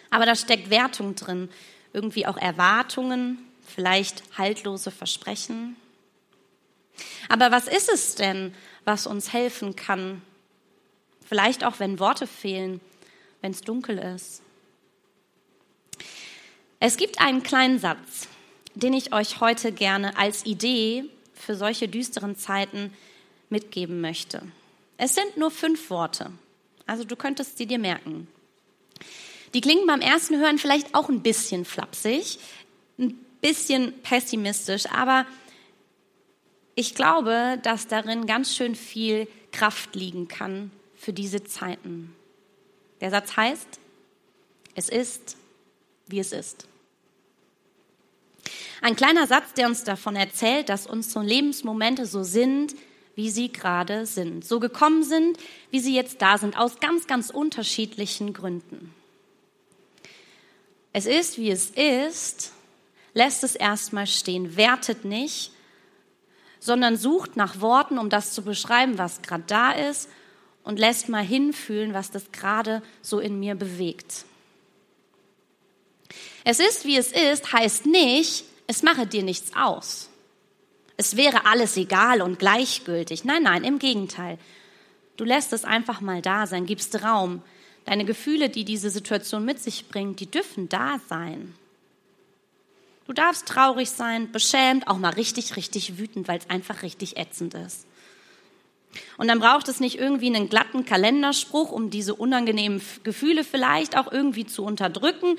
Aber 0.10 0.26
da 0.26 0.36
steckt 0.36 0.70
Wertung 0.70 1.16
drin, 1.16 1.50
irgendwie 1.94 2.26
auch 2.26 2.38
Erwartungen, 2.38 3.38
vielleicht 3.66 4.24
haltlose 4.38 4.92
Versprechen. 4.92 5.76
Aber 7.28 7.52
was 7.52 7.68
ist 7.68 7.90
es 7.90 8.16
denn, 8.16 8.54
was 8.86 9.08
uns 9.08 9.34
helfen 9.34 9.76
kann, 9.76 10.22
Vielleicht 11.30 11.64
auch, 11.64 11.80
wenn 11.80 12.00
Worte 12.00 12.26
fehlen, 12.26 12.82
wenn 13.42 13.52
es 13.52 13.62
dunkel 13.62 14.00
ist. 14.00 14.42
Es 16.80 16.98
gibt 16.98 17.22
einen 17.22 17.44
kleinen 17.44 17.78
Satz, 17.78 18.28
den 18.74 18.94
ich 18.94 19.14
euch 19.14 19.40
heute 19.40 19.72
gerne 19.72 20.18
als 20.18 20.48
Idee 20.48 21.06
für 21.36 21.54
solche 21.54 21.88
düsteren 21.88 22.36
Zeiten 22.36 22.92
mitgeben 23.52 24.02
möchte. 24.02 24.42
Es 24.98 25.14
sind 25.14 25.38
nur 25.38 25.52
fünf 25.52 25.92
Worte, 25.92 26.32
also 26.88 27.04
du 27.04 27.16
könntest 27.16 27.60
sie 27.60 27.68
dir 27.68 27.80
merken. 27.80 28.28
Die 29.54 29.62
klingen 29.62 29.86
beim 29.86 30.02
ersten 30.02 30.40
Hören 30.40 30.58
vielleicht 30.58 30.96
auch 30.96 31.10
ein 31.10 31.22
bisschen 31.22 31.64
flapsig, 31.64 32.40
ein 32.98 33.14
bisschen 33.40 33.94
pessimistisch, 34.02 34.88
aber 34.88 35.28
ich 36.74 36.96
glaube, 36.96 37.60
dass 37.62 37.86
darin 37.86 38.26
ganz 38.26 38.56
schön 38.56 38.74
viel 38.74 39.28
Kraft 39.52 39.94
liegen 39.94 40.28
kann 40.28 40.72
für 41.00 41.14
diese 41.14 41.44
Zeiten. 41.44 42.14
Der 43.00 43.10
Satz 43.10 43.38
heißt, 43.38 43.80
es 44.76 44.90
ist, 44.90 45.38
wie 46.08 46.20
es 46.20 46.34
ist. 46.34 46.68
Ein 48.82 48.96
kleiner 48.96 49.26
Satz, 49.26 49.54
der 49.54 49.68
uns 49.68 49.84
davon 49.84 50.16
erzählt, 50.16 50.70
dass 50.70 50.86
unsere 50.86 51.24
Lebensmomente 51.24 52.06
so 52.06 52.24
sind, 52.24 52.76
wie 53.16 53.30
sie 53.30 53.52
gerade 53.52 54.06
sind, 54.06 54.46
so 54.46 54.60
gekommen 54.60 55.04
sind, 55.04 55.38
wie 55.72 55.80
sie 55.80 55.96
jetzt 55.96 56.22
da 56.22 56.38
sind, 56.38 56.58
aus 56.58 56.80
ganz, 56.80 57.08
ganz 57.08 57.30
unterschiedlichen 57.30 58.34
Gründen. 58.34 58.94
Es 60.92 61.06
ist, 61.06 61.38
wie 61.38 61.50
es 61.50 61.70
ist, 61.72 62.52
lässt 63.14 63.44
es 63.44 63.56
erstmal 63.56 64.08
stehen, 64.08 64.58
wertet 64.58 65.06
nicht, 65.06 65.52
sondern 66.60 66.98
sucht 66.98 67.38
nach 67.38 67.62
Worten, 67.62 67.98
um 67.98 68.10
das 68.10 68.34
zu 68.34 68.42
beschreiben, 68.42 68.98
was 68.98 69.22
gerade 69.22 69.44
da 69.48 69.72
ist 69.72 70.10
und 70.64 70.80
lässt 70.80 71.10
mal 71.10 71.24
hinfühlen, 71.24 71.94
was 71.94 72.12
das 72.12 72.32
gerade 72.32 72.82
so 73.02 73.20
in 73.20 73.40
mir 73.40 73.56
bewegt. 73.56 74.26
Es 76.44 76.60
ist, 76.60 76.86
wie 76.86 76.98
es 76.98 77.12
ist, 77.12 77.54
heißt 77.54 77.86
nicht, 77.86 78.46
es 78.68 78.84
mache 78.84 79.08
dir 79.08 79.24
nichts 79.24 79.52
aus. 79.56 80.10
Es 80.98 81.16
wäre 81.16 81.46
alles 81.46 81.78
egal 81.78 82.22
und 82.22 82.40
gleichgültig. 82.40 83.24
Nein, 83.24 83.44
nein, 83.44 83.64
im 83.64 83.80
Gegenteil. 83.80 84.38
Du 85.18 85.24
lässt 85.24 85.54
es 85.54 85.66
einfach 85.66 86.02
mal 86.02 86.22
da 86.22 86.46
sein, 86.46 86.66
gibst 86.66 87.04
Raum. 87.04 87.42
Deine 87.86 88.06
Gefühle, 88.06 88.50
die 88.50 88.66
diese 88.66 88.90
Situation 88.90 89.46
mit 89.46 89.60
sich 89.60 89.88
bringt, 89.88 90.20
die 90.20 90.30
dürfen 90.30 90.70
da 90.70 91.00
sein. 91.08 91.56
Du 93.08 93.14
darfst 93.14 93.48
traurig 93.48 93.90
sein, 93.90 94.32
beschämt, 94.32 94.88
auch 94.88 94.98
mal 94.98 95.14
richtig, 95.14 95.56
richtig 95.56 95.98
wütend, 95.98 96.28
weil 96.28 96.38
es 96.38 96.50
einfach 96.50 96.84
richtig 96.84 97.18
ätzend 97.18 97.56
ist. 97.56 97.88
Und 99.18 99.28
dann 99.28 99.40
braucht 99.40 99.68
es 99.68 99.80
nicht 99.80 100.00
irgendwie 100.00 100.34
einen 100.34 100.50
glatten 100.50 100.86
Kalenderspruch, 100.86 101.72
um 101.72 101.90
diese 101.90 102.16
unangenehmen 102.16 102.82
Gefühle 103.04 103.44
vielleicht 103.44 103.98
auch 103.98 104.12
irgendwie 104.12 104.46
zu 104.46 104.64
unterdrücken, 104.64 105.38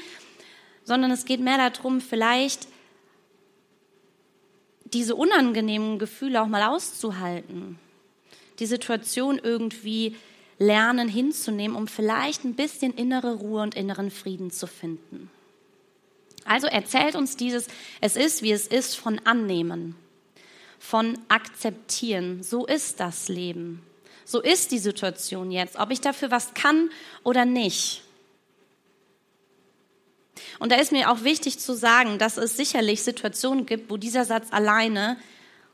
sondern 0.85 1.11
es 1.11 1.25
geht 1.25 1.41
mehr 1.41 1.59
darum, 1.59 2.01
vielleicht 2.01 2.69
diese 4.85 5.15
unangenehmen 5.15 5.99
Gefühle 5.99 6.43
auch 6.43 6.47
mal 6.47 6.65
auszuhalten, 6.69 7.79
die 8.59 8.67
Situation 8.67 9.41
irgendwie 9.43 10.17
lernen 10.59 11.09
hinzunehmen, 11.09 11.77
um 11.77 11.87
vielleicht 11.89 12.45
ein 12.45 12.55
bisschen 12.55 12.93
innere 12.95 13.35
Ruhe 13.35 13.63
und 13.63 13.75
inneren 13.75 14.11
Frieden 14.11 14.51
zu 14.51 14.67
finden. 14.67 15.31
Also 16.45 16.67
erzählt 16.67 17.15
uns 17.15 17.37
dieses, 17.37 17.69
es 18.01 18.17
ist, 18.17 18.43
wie 18.43 18.53
es 18.53 18.67
ist, 18.67 18.97
von 18.97 19.21
annehmen 19.21 19.97
von 20.81 21.17
akzeptieren. 21.29 22.43
So 22.43 22.67
ist 22.67 22.99
das 22.99 23.29
Leben. 23.29 23.83
So 24.25 24.41
ist 24.41 24.73
die 24.73 24.79
Situation 24.79 25.53
jetzt, 25.53 25.79
ob 25.79 25.91
ich 25.91 26.01
dafür 26.01 26.33
was 26.33 26.55
kann 26.55 26.91
oder 27.23 27.45
nicht. 27.45 28.03
Und 30.59 30.73
da 30.73 30.77
ist 30.77 30.91
mir 30.91 31.11
auch 31.11 31.23
wichtig 31.23 31.59
zu 31.59 31.75
sagen, 31.75 32.19
dass 32.19 32.39
es 32.39 32.57
sicherlich 32.57 33.03
Situationen 33.03 33.67
gibt, 33.67 33.91
wo 33.91 33.97
dieser 33.97 34.25
Satz 34.25 34.49
alleine 34.51 35.17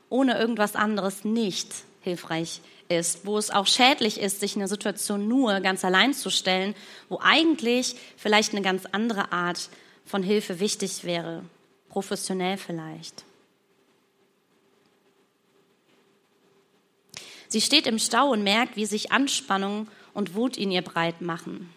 ohne 0.09 0.37
irgendwas 0.37 0.75
anderes 0.75 1.23
nicht 1.23 1.69
hilfreich 2.01 2.61
ist, 2.89 3.25
wo 3.25 3.37
es 3.37 3.49
auch 3.49 3.67
schädlich 3.67 4.19
ist, 4.19 4.39
sich 4.39 4.55
eine 4.55 4.67
Situation 4.67 5.27
nur 5.27 5.59
ganz 5.61 5.83
allein 5.83 6.13
zu 6.13 6.29
stellen, 6.29 6.75
wo 7.09 7.19
eigentlich 7.21 7.95
vielleicht 8.17 8.53
eine 8.53 8.61
ganz 8.61 8.85
andere 8.91 9.31
Art 9.31 9.69
von 10.05 10.23
Hilfe 10.23 10.59
wichtig 10.59 11.03
wäre, 11.03 11.43
professionell 11.89 12.57
vielleicht. 12.57 13.26
Sie 17.47 17.61
steht 17.61 17.87
im 17.87 17.99
Stau 17.99 18.31
und 18.31 18.43
merkt, 18.43 18.75
wie 18.75 18.85
sich 18.85 19.11
Anspannung 19.11 19.87
und 20.13 20.35
Wut 20.35 20.57
in 20.57 20.71
ihr 20.71 20.81
breit 20.81 21.21
machen. 21.21 21.69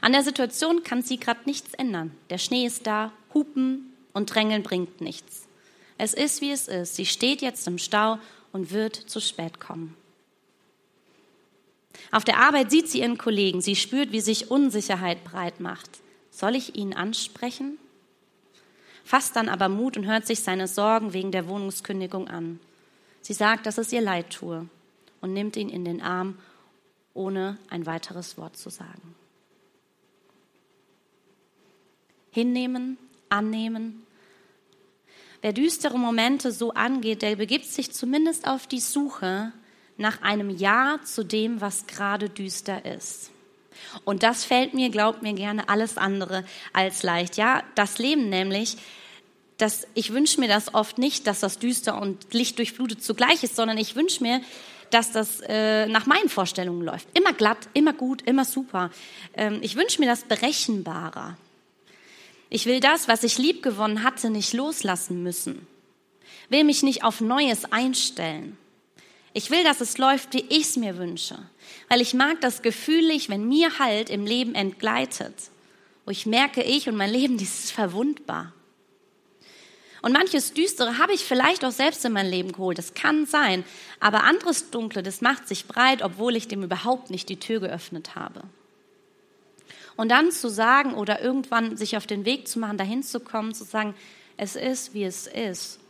An 0.00 0.12
der 0.12 0.22
Situation 0.22 0.82
kann 0.82 1.02
sie 1.02 1.18
gerade 1.18 1.40
nichts 1.46 1.74
ändern. 1.74 2.12
Der 2.30 2.38
Schnee 2.38 2.66
ist 2.66 2.86
da, 2.86 3.12
Hupen 3.34 3.92
und 4.12 4.34
Drängeln 4.34 4.62
bringt 4.62 5.00
nichts. 5.00 5.46
Es 5.98 6.12
ist, 6.12 6.40
wie 6.40 6.50
es 6.50 6.68
ist. 6.68 6.96
Sie 6.96 7.06
steht 7.06 7.42
jetzt 7.42 7.66
im 7.66 7.78
Stau 7.78 8.18
und 8.52 8.72
wird 8.72 8.96
zu 8.96 9.20
spät 9.20 9.60
kommen. 9.60 9.96
Auf 12.10 12.24
der 12.24 12.38
Arbeit 12.38 12.70
sieht 12.70 12.88
sie 12.88 13.00
ihren 13.00 13.18
Kollegen. 13.18 13.60
Sie 13.62 13.76
spürt, 13.76 14.12
wie 14.12 14.20
sich 14.20 14.50
Unsicherheit 14.50 15.24
breit 15.24 15.60
macht. 15.60 15.90
Soll 16.30 16.54
ich 16.54 16.76
ihn 16.76 16.92
ansprechen? 16.92 17.78
Fasst 19.04 19.36
dann 19.36 19.48
aber 19.48 19.68
Mut 19.68 19.96
und 19.96 20.06
hört 20.06 20.26
sich 20.26 20.40
seine 20.40 20.68
Sorgen 20.68 21.12
wegen 21.12 21.32
der 21.32 21.48
Wohnungskündigung 21.48 22.28
an. 22.28 22.60
Sie 23.22 23.32
sagt, 23.32 23.66
dass 23.66 23.78
es 23.78 23.92
ihr 23.92 24.02
leid 24.02 24.30
tue 24.30 24.68
und 25.26 25.32
nimmt 25.32 25.56
ihn 25.56 25.68
in 25.68 25.84
den 25.84 26.00
Arm, 26.00 26.38
ohne 27.12 27.58
ein 27.68 27.84
weiteres 27.84 28.38
Wort 28.38 28.56
zu 28.56 28.70
sagen. 28.70 29.16
Hinnehmen, 32.30 32.96
annehmen. 33.28 34.06
Wer 35.42 35.52
düstere 35.52 35.98
Momente 35.98 36.52
so 36.52 36.74
angeht, 36.74 37.22
der 37.22 37.34
begibt 37.34 37.64
sich 37.64 37.90
zumindest 37.90 38.46
auf 38.46 38.68
die 38.68 38.78
Suche 38.78 39.52
nach 39.96 40.22
einem 40.22 40.48
Ja 40.48 41.00
zu 41.04 41.24
dem, 41.24 41.60
was 41.60 41.88
gerade 41.88 42.28
düster 42.28 42.84
ist. 42.84 43.32
Und 44.04 44.22
das 44.22 44.44
fällt 44.44 44.74
mir, 44.74 44.90
glaubt 44.90 45.22
mir 45.22 45.32
gerne, 45.32 45.68
alles 45.68 45.96
andere 45.96 46.44
als 46.72 47.02
leicht. 47.02 47.36
Ja, 47.36 47.64
das 47.74 47.98
Leben 47.98 48.28
nämlich, 48.28 48.76
das, 49.56 49.88
ich 49.94 50.12
wünsche 50.12 50.38
mir 50.38 50.48
das 50.48 50.72
oft 50.72 50.98
nicht, 50.98 51.26
dass 51.26 51.40
das 51.40 51.58
düster 51.58 52.00
und 52.00 52.32
lichtdurchflutet 52.32 53.02
zugleich 53.02 53.42
ist, 53.42 53.56
sondern 53.56 53.76
ich 53.76 53.96
wünsche 53.96 54.22
mir, 54.22 54.40
dass 54.90 55.12
das 55.12 55.40
äh, 55.46 55.86
nach 55.86 56.06
meinen 56.06 56.28
Vorstellungen 56.28 56.82
läuft. 56.82 57.08
Immer 57.16 57.32
glatt, 57.32 57.68
immer 57.74 57.92
gut, 57.92 58.22
immer 58.22 58.44
super. 58.44 58.90
Ähm, 59.34 59.58
ich 59.62 59.76
wünsche 59.76 60.00
mir 60.00 60.06
das 60.06 60.24
berechenbarer. 60.24 61.36
Ich 62.48 62.66
will 62.66 62.80
das, 62.80 63.08
was 63.08 63.24
ich 63.24 63.38
lieb 63.38 63.62
gewonnen 63.62 64.02
hatte, 64.02 64.30
nicht 64.30 64.52
loslassen 64.52 65.22
müssen. 65.22 65.66
Will 66.48 66.64
mich 66.64 66.82
nicht 66.82 67.02
auf 67.02 67.20
Neues 67.20 67.70
einstellen. 67.72 68.56
Ich 69.32 69.50
will, 69.50 69.64
dass 69.64 69.80
es 69.80 69.98
läuft, 69.98 70.32
wie 70.32 70.46
ich 70.48 70.62
es 70.62 70.76
mir 70.76 70.96
wünsche. 70.96 71.36
Weil 71.88 72.00
ich 72.00 72.14
mag 72.14 72.40
das 72.40 72.62
Gefühl 72.62 73.06
nicht, 73.06 73.28
wenn 73.28 73.46
mir 73.48 73.78
Halt 73.78 74.08
im 74.08 74.24
Leben 74.24 74.54
entgleitet. 74.54 75.34
Wo 76.04 76.10
ich 76.10 76.24
merke, 76.24 76.62
ich 76.62 76.88
und 76.88 76.96
mein 76.96 77.10
Leben, 77.10 77.36
das 77.38 77.64
ist 77.64 77.72
verwundbar. 77.72 78.52
Und 80.06 80.12
manches 80.12 80.52
Düstere 80.52 80.98
habe 80.98 81.14
ich 81.14 81.24
vielleicht 81.24 81.64
auch 81.64 81.72
selbst 81.72 82.04
in 82.04 82.12
mein 82.12 82.28
Leben 82.28 82.52
geholt. 82.52 82.78
Das 82.78 82.94
kann 82.94 83.26
sein. 83.26 83.64
Aber 83.98 84.22
anderes 84.22 84.70
Dunkle, 84.70 85.02
das 85.02 85.20
macht 85.20 85.48
sich 85.48 85.66
breit, 85.66 86.00
obwohl 86.00 86.36
ich 86.36 86.46
dem 86.46 86.62
überhaupt 86.62 87.10
nicht 87.10 87.28
die 87.28 87.40
Tür 87.40 87.58
geöffnet 87.58 88.14
habe. 88.14 88.42
Und 89.96 90.10
dann 90.10 90.30
zu 90.30 90.48
sagen 90.48 90.94
oder 90.94 91.20
irgendwann 91.20 91.76
sich 91.76 91.96
auf 91.96 92.06
den 92.06 92.24
Weg 92.24 92.46
zu 92.46 92.60
machen, 92.60 92.78
dahin 92.78 93.02
zu 93.02 93.18
kommen, 93.18 93.52
zu 93.52 93.64
sagen, 93.64 93.96
es 94.36 94.54
ist, 94.54 94.94
wie 94.94 95.02
es 95.02 95.26
ist. 95.26 95.80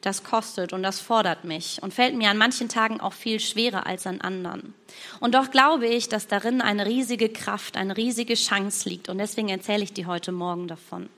Das 0.00 0.24
kostet 0.24 0.72
und 0.72 0.82
das 0.82 0.98
fordert 0.98 1.44
mich 1.44 1.82
und 1.82 1.92
fällt 1.92 2.14
mir 2.14 2.30
an 2.30 2.38
manchen 2.38 2.70
Tagen 2.70 3.02
auch 3.02 3.12
viel 3.12 3.38
schwerer 3.38 3.84
als 3.84 4.06
an 4.06 4.22
anderen. 4.22 4.72
Und 5.20 5.34
doch 5.34 5.50
glaube 5.50 5.88
ich, 5.88 6.08
dass 6.08 6.26
darin 6.26 6.62
eine 6.62 6.86
riesige 6.86 7.28
Kraft, 7.28 7.76
eine 7.76 7.98
riesige 7.98 8.32
Chance 8.32 8.88
liegt. 8.88 9.10
Und 9.10 9.18
deswegen 9.18 9.50
erzähle 9.50 9.84
ich 9.84 9.92
dir 9.92 10.06
heute 10.06 10.32
Morgen 10.32 10.68
davon. 10.68 11.10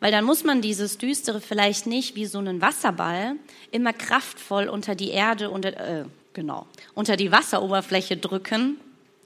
Weil 0.00 0.12
dann 0.12 0.24
muss 0.24 0.44
man 0.44 0.60
dieses 0.60 0.98
Düstere 0.98 1.40
vielleicht 1.40 1.86
nicht 1.86 2.16
wie 2.16 2.26
so 2.26 2.38
einen 2.38 2.60
Wasserball 2.60 3.36
immer 3.70 3.92
kraftvoll 3.92 4.68
unter 4.68 4.94
die 4.94 5.10
Erde, 5.10 5.50
unter, 5.50 5.68
äh, 5.78 6.04
genau, 6.34 6.66
unter 6.94 7.16
die 7.16 7.32
Wasseroberfläche 7.32 8.16
drücken 8.16 8.78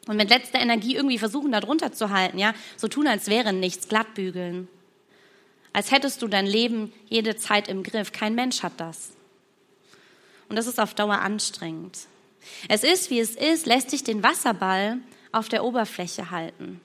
und 0.07 0.17
mit 0.17 0.31
letzter 0.31 0.61
Energie 0.61 0.95
irgendwie 0.95 1.19
versuchen, 1.19 1.53
da 1.53 1.61
drunter 1.61 1.93
zu 1.93 2.11
halten, 2.11 2.39
ja, 2.39 2.55
so 2.77 2.89
tun, 2.89 3.07
als 3.07 3.29
wäre 3.29 3.53
nichts, 3.53 3.89
glattbügeln. 3.89 4.69
Als 5.73 5.91
hättest 5.93 6.23
du 6.23 6.29
dein 6.29 6.47
Leben 6.47 6.93
jede 7.09 7.37
Zeit 7.37 7.69
im 7.69 7.83
Griff. 7.83 8.11
Kein 8.13 8.35
Mensch 8.35 8.63
hat 8.63 8.73
das. 8.79 9.13
Und 10.49 10.57
das 10.57 10.67
ist 10.67 10.81
auf 10.81 10.95
Dauer 10.95 11.21
anstrengend. 11.21 11.97
Es 12.69 12.83
ist, 12.83 13.11
wie 13.11 13.21
es 13.21 13.37
ist, 13.37 13.67
lässt 13.67 13.91
sich 13.91 14.03
den 14.03 14.23
Wasserball 14.23 14.99
auf 15.31 15.49
der 15.49 15.65
Oberfläche 15.65 16.31
halten. 16.31 16.81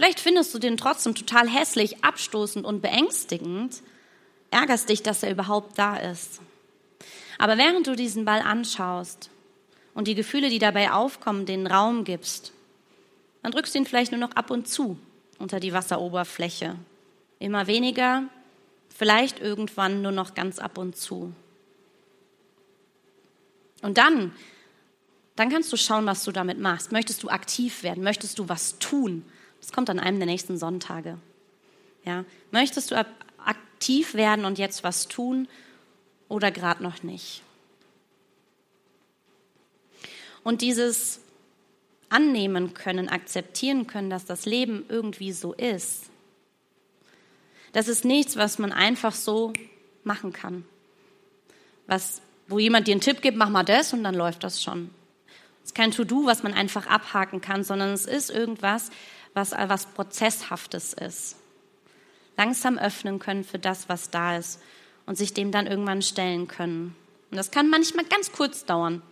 Vielleicht 0.00 0.20
findest 0.20 0.54
du 0.54 0.58
den 0.58 0.78
trotzdem 0.78 1.14
total 1.14 1.46
hässlich, 1.46 2.02
abstoßend 2.02 2.64
und 2.64 2.80
beängstigend, 2.80 3.82
ärgerst 4.50 4.88
dich, 4.88 5.02
dass 5.02 5.22
er 5.22 5.30
überhaupt 5.30 5.78
da 5.78 5.94
ist. 5.98 6.40
Aber 7.36 7.58
während 7.58 7.86
du 7.86 7.94
diesen 7.94 8.24
Ball 8.24 8.40
anschaust 8.40 9.28
und 9.92 10.08
die 10.08 10.14
Gefühle, 10.14 10.48
die 10.48 10.58
dabei 10.58 10.90
aufkommen, 10.90 11.44
den 11.44 11.66
Raum 11.66 12.04
gibst, 12.04 12.54
dann 13.42 13.52
drückst 13.52 13.74
du 13.74 13.80
ihn 13.80 13.84
vielleicht 13.84 14.10
nur 14.10 14.22
noch 14.22 14.30
ab 14.32 14.50
und 14.50 14.66
zu 14.68 14.98
unter 15.38 15.60
die 15.60 15.74
Wasseroberfläche. 15.74 16.76
Immer 17.38 17.66
weniger, 17.66 18.22
vielleicht 18.96 19.38
irgendwann 19.38 20.00
nur 20.00 20.12
noch 20.12 20.32
ganz 20.32 20.60
ab 20.60 20.78
und 20.78 20.96
zu. 20.96 21.34
Und 23.82 23.98
dann 23.98 24.32
Dann 25.36 25.50
kannst 25.50 25.70
du 25.70 25.76
schauen, 25.76 26.06
was 26.06 26.24
du 26.24 26.32
damit 26.32 26.58
machst. 26.58 26.90
Möchtest 26.90 27.22
du 27.22 27.28
aktiv 27.28 27.82
werden? 27.82 28.02
Möchtest 28.02 28.38
du 28.38 28.48
was 28.48 28.78
tun? 28.78 29.26
Das 29.60 29.72
kommt 29.72 29.90
an 29.90 30.00
einem 30.00 30.18
der 30.18 30.26
nächsten 30.26 30.56
Sonntage. 30.58 31.18
Ja? 32.04 32.24
Möchtest 32.50 32.90
du 32.90 32.96
aktiv 32.96 34.14
werden 34.14 34.44
und 34.44 34.58
jetzt 34.58 34.84
was 34.84 35.08
tun 35.08 35.48
oder 36.28 36.50
gerade 36.50 36.82
noch 36.82 37.02
nicht? 37.02 37.42
Und 40.42 40.62
dieses 40.62 41.20
annehmen 42.08 42.74
können, 42.74 43.08
akzeptieren 43.08 43.86
können, 43.86 44.10
dass 44.10 44.24
das 44.24 44.46
Leben 44.46 44.84
irgendwie 44.88 45.32
so 45.32 45.52
ist, 45.52 46.10
das 47.72 47.88
ist 47.88 48.04
nichts, 48.04 48.36
was 48.36 48.58
man 48.58 48.72
einfach 48.72 49.14
so 49.14 49.52
machen 50.02 50.32
kann. 50.32 50.64
Was, 51.86 52.20
wo 52.48 52.58
jemand 52.58 52.88
dir 52.88 52.92
einen 52.92 53.00
Tipp 53.00 53.22
gibt, 53.22 53.36
mach 53.36 53.48
mal 53.48 53.64
das 53.64 53.92
und 53.92 54.02
dann 54.02 54.14
läuft 54.14 54.42
das 54.42 54.62
schon. 54.62 54.90
Es 55.62 55.70
ist 55.70 55.74
kein 55.74 55.92
To-Do, 55.92 56.26
was 56.26 56.42
man 56.42 56.52
einfach 56.52 56.86
abhaken 56.86 57.40
kann, 57.40 57.62
sondern 57.62 57.90
es 57.90 58.06
ist 58.06 58.30
irgendwas, 58.30 58.90
was, 59.34 59.52
was 59.52 59.86
Prozesshaftes 59.86 60.92
ist. 60.92 61.36
Langsam 62.36 62.78
öffnen 62.78 63.18
können 63.18 63.44
für 63.44 63.58
das, 63.58 63.88
was 63.88 64.10
da 64.10 64.36
ist 64.36 64.60
und 65.06 65.16
sich 65.16 65.34
dem 65.34 65.52
dann 65.52 65.66
irgendwann 65.66 66.02
stellen 66.02 66.48
können. 66.48 66.96
Und 67.30 67.36
das 67.36 67.50
kann 67.50 67.70
manchmal 67.70 68.04
ganz 68.06 68.32
kurz 68.32 68.64
dauern. 68.64 69.02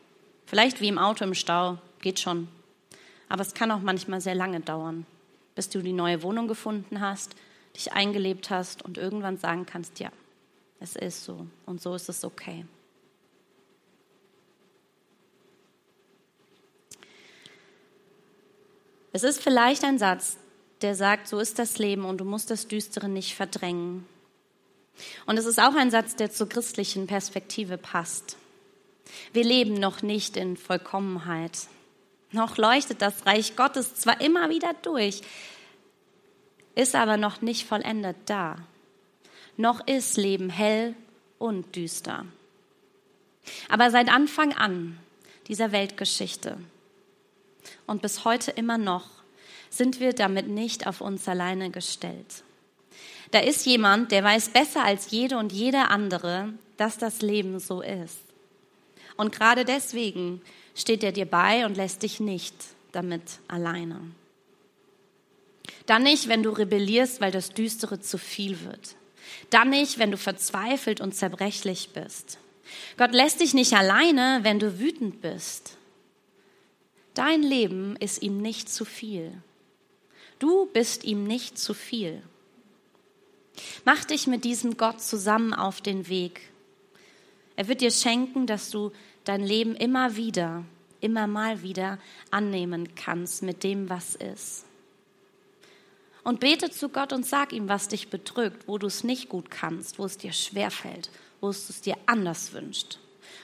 Vielleicht 0.47 0.81
wie 0.81 0.89
im 0.89 0.99
Auto 0.99 1.25
im 1.25 1.35
Stau, 1.35 1.79
geht 2.01 2.21
schon. 2.21 2.49
Aber 3.29 3.43
es 3.43 3.55
kann 3.55 3.71
auch 3.71 3.81
manchmal 3.81 4.21
sehr 4.21 4.35
lange 4.35 4.61
dauern, 4.61 5.07
bis 5.55 5.69
du 5.69 5.83
die 5.83 5.93
neue 5.93 6.23
Wohnung 6.23 6.49
gefunden 6.49 7.01
hast, 7.01 7.37
dich 7.77 7.93
eingelebt 7.93 8.51
hast 8.51 8.83
und 8.83 8.99
irgendwann 8.99 9.37
sagen 9.37 9.67
kannst, 9.67 10.01
ja, 10.01 10.11
es 10.81 10.97
ist 10.97 11.25
so 11.25 11.47
und 11.67 11.81
so 11.83 11.95
ist 11.95 12.09
es 12.09 12.25
okay. 12.25 12.65
Es 19.19 19.25
ist 19.25 19.43
vielleicht 19.43 19.83
ein 19.83 19.99
Satz, 19.99 20.37
der 20.81 20.95
sagt, 20.95 21.27
so 21.27 21.41
ist 21.41 21.59
das 21.59 21.79
Leben 21.79 22.05
und 22.05 22.19
du 22.19 22.25
musst 22.25 22.53
das 22.53 22.69
Düstere 22.69 23.09
nicht 23.09 23.35
verdrängen. 23.35 24.07
Und 25.27 25.37
es 25.37 25.45
ist 25.45 25.59
auch 25.59 25.75
ein 25.75 25.91
Satz, 25.91 26.15
der 26.15 26.31
zur 26.31 26.49
christlichen 26.49 27.09
Perspektive 27.09 27.79
passt. 27.79 28.37
Wir 29.33 29.43
leben 29.43 29.75
noch 29.75 30.03
nicht 30.03 30.37
in 30.37 30.57
Vollkommenheit. 30.57 31.59
Noch 32.31 32.59
leuchtet 32.59 33.03
das 33.03 33.27
Reich 33.27 33.57
Gottes 33.57 33.97
zwar 33.97 34.21
immer 34.21 34.51
wieder 34.51 34.73
durch, 34.83 35.23
ist 36.77 36.95
aber 36.95 37.17
noch 37.17 37.41
nicht 37.41 37.67
vollendet 37.67 38.19
da. 38.27 38.55
Noch 39.57 39.85
ist 39.85 40.17
Leben 40.17 40.49
hell 40.49 40.95
und 41.41 41.75
düster. 41.75 42.25
Aber 43.69 43.91
seit 43.91 44.11
Anfang 44.11 44.53
an 44.53 44.97
dieser 45.49 45.73
Weltgeschichte 45.73 46.57
und 47.87 48.03
bis 48.03 48.25
heute 48.25 48.51
immer 48.51 48.79
noch 48.79 49.07
sind 49.71 50.01
wir 50.01 50.13
damit 50.13 50.49
nicht 50.49 50.87
auf 50.87 51.01
uns 51.01 51.29
alleine 51.29 51.71
gestellt. 51.71 52.43
Da 53.31 53.41
ist 53.41 53.67
jemand, 53.67 54.13
der 54.13 54.25
weiß 54.25 54.51
besser 54.51 54.85
als 54.85 55.11
jede 55.11 55.37
und 55.37 55.53
jeder 55.53 55.91
andere, 55.91 56.53
dass 56.77 56.97
das 56.97 57.21
Leben 57.21 57.59
so 57.59 57.83
ist. 57.83 58.19
Und 59.17 59.33
gerade 59.33 59.65
deswegen 59.65 60.41
steht 60.75 61.03
er 61.03 61.13
dir 61.13 61.27
bei 61.27 61.67
und 61.67 61.77
lässt 61.77 62.03
dich 62.03 62.21
nicht 62.21 62.55
damit 62.93 63.23
alleine. 63.49 64.01
Dann 65.87 66.03
nicht, 66.03 66.29
wenn 66.29 66.43
du 66.43 66.51
rebellierst, 66.51 67.21
weil 67.21 67.33
das 67.33 67.51
Düstere 67.51 68.01
zu 68.01 68.19
viel 68.19 68.61
wird. 68.65 68.97
Dann 69.51 69.71
nicht, 69.71 69.99
wenn 69.99 70.11
du 70.11 70.17
verzweifelt 70.17 71.01
und 71.01 71.15
zerbrechlich 71.15 71.91
bist. 71.93 72.39
Gott 72.97 73.13
lässt 73.13 73.41
dich 73.41 73.55
nicht 73.55 73.73
alleine, 73.75 74.41
wenn 74.43 74.59
du 74.59 74.79
wütend 74.79 75.21
bist. 75.21 75.78
Dein 77.19 77.43
Leben 77.43 77.97
ist 77.97 78.23
ihm 78.23 78.41
nicht 78.41 78.69
zu 78.69 78.85
viel. 78.85 79.33
Du 80.39 80.67
bist 80.67 81.03
ihm 81.03 81.25
nicht 81.25 81.59
zu 81.59 81.75
viel. 81.75 82.23
Mach 83.85 84.05
dich 84.05 84.29
mit 84.29 84.45
diesem 84.45 84.77
Gott 84.77 85.03
zusammen 85.03 85.53
auf 85.53 85.81
den 85.81 86.09
Weg. 86.09 86.42
Er 87.57 87.66
wird 87.66 87.81
dir 87.81 87.90
schenken, 87.90 88.47
dass 88.47 88.71
du 88.71 88.92
dein 89.25 89.42
Leben 89.42 89.75
immer 89.75 90.14
wieder, 90.14 90.64
immer 91.01 91.27
mal 91.27 91.62
wieder 91.62 91.99
annehmen 92.31 92.95
kannst 92.95 93.42
mit 93.42 93.64
dem, 93.64 93.90
was 93.90 94.14
ist. 94.14 94.64
Und 96.23 96.38
bete 96.38 96.71
zu 96.71 96.88
Gott 96.88 97.12
und 97.12 97.27
sag 97.27 97.53
ihm, 97.53 97.69
was 97.69 97.88
dich 97.88 98.11
bedrückt, 98.11 98.69
wo 98.69 98.79
du 98.79 98.87
es 98.87 99.03
nicht 99.03 99.29
gut 99.29 99.51
kannst, 99.51 99.99
wo 99.99 100.05
es 100.05 100.19
dir 100.19 100.33
schwerfällt, 100.33 101.11
wo 101.40 101.49
es 101.49 101.81
dir 101.81 101.97
anders 102.07 102.53
wünscht, 102.53 103.01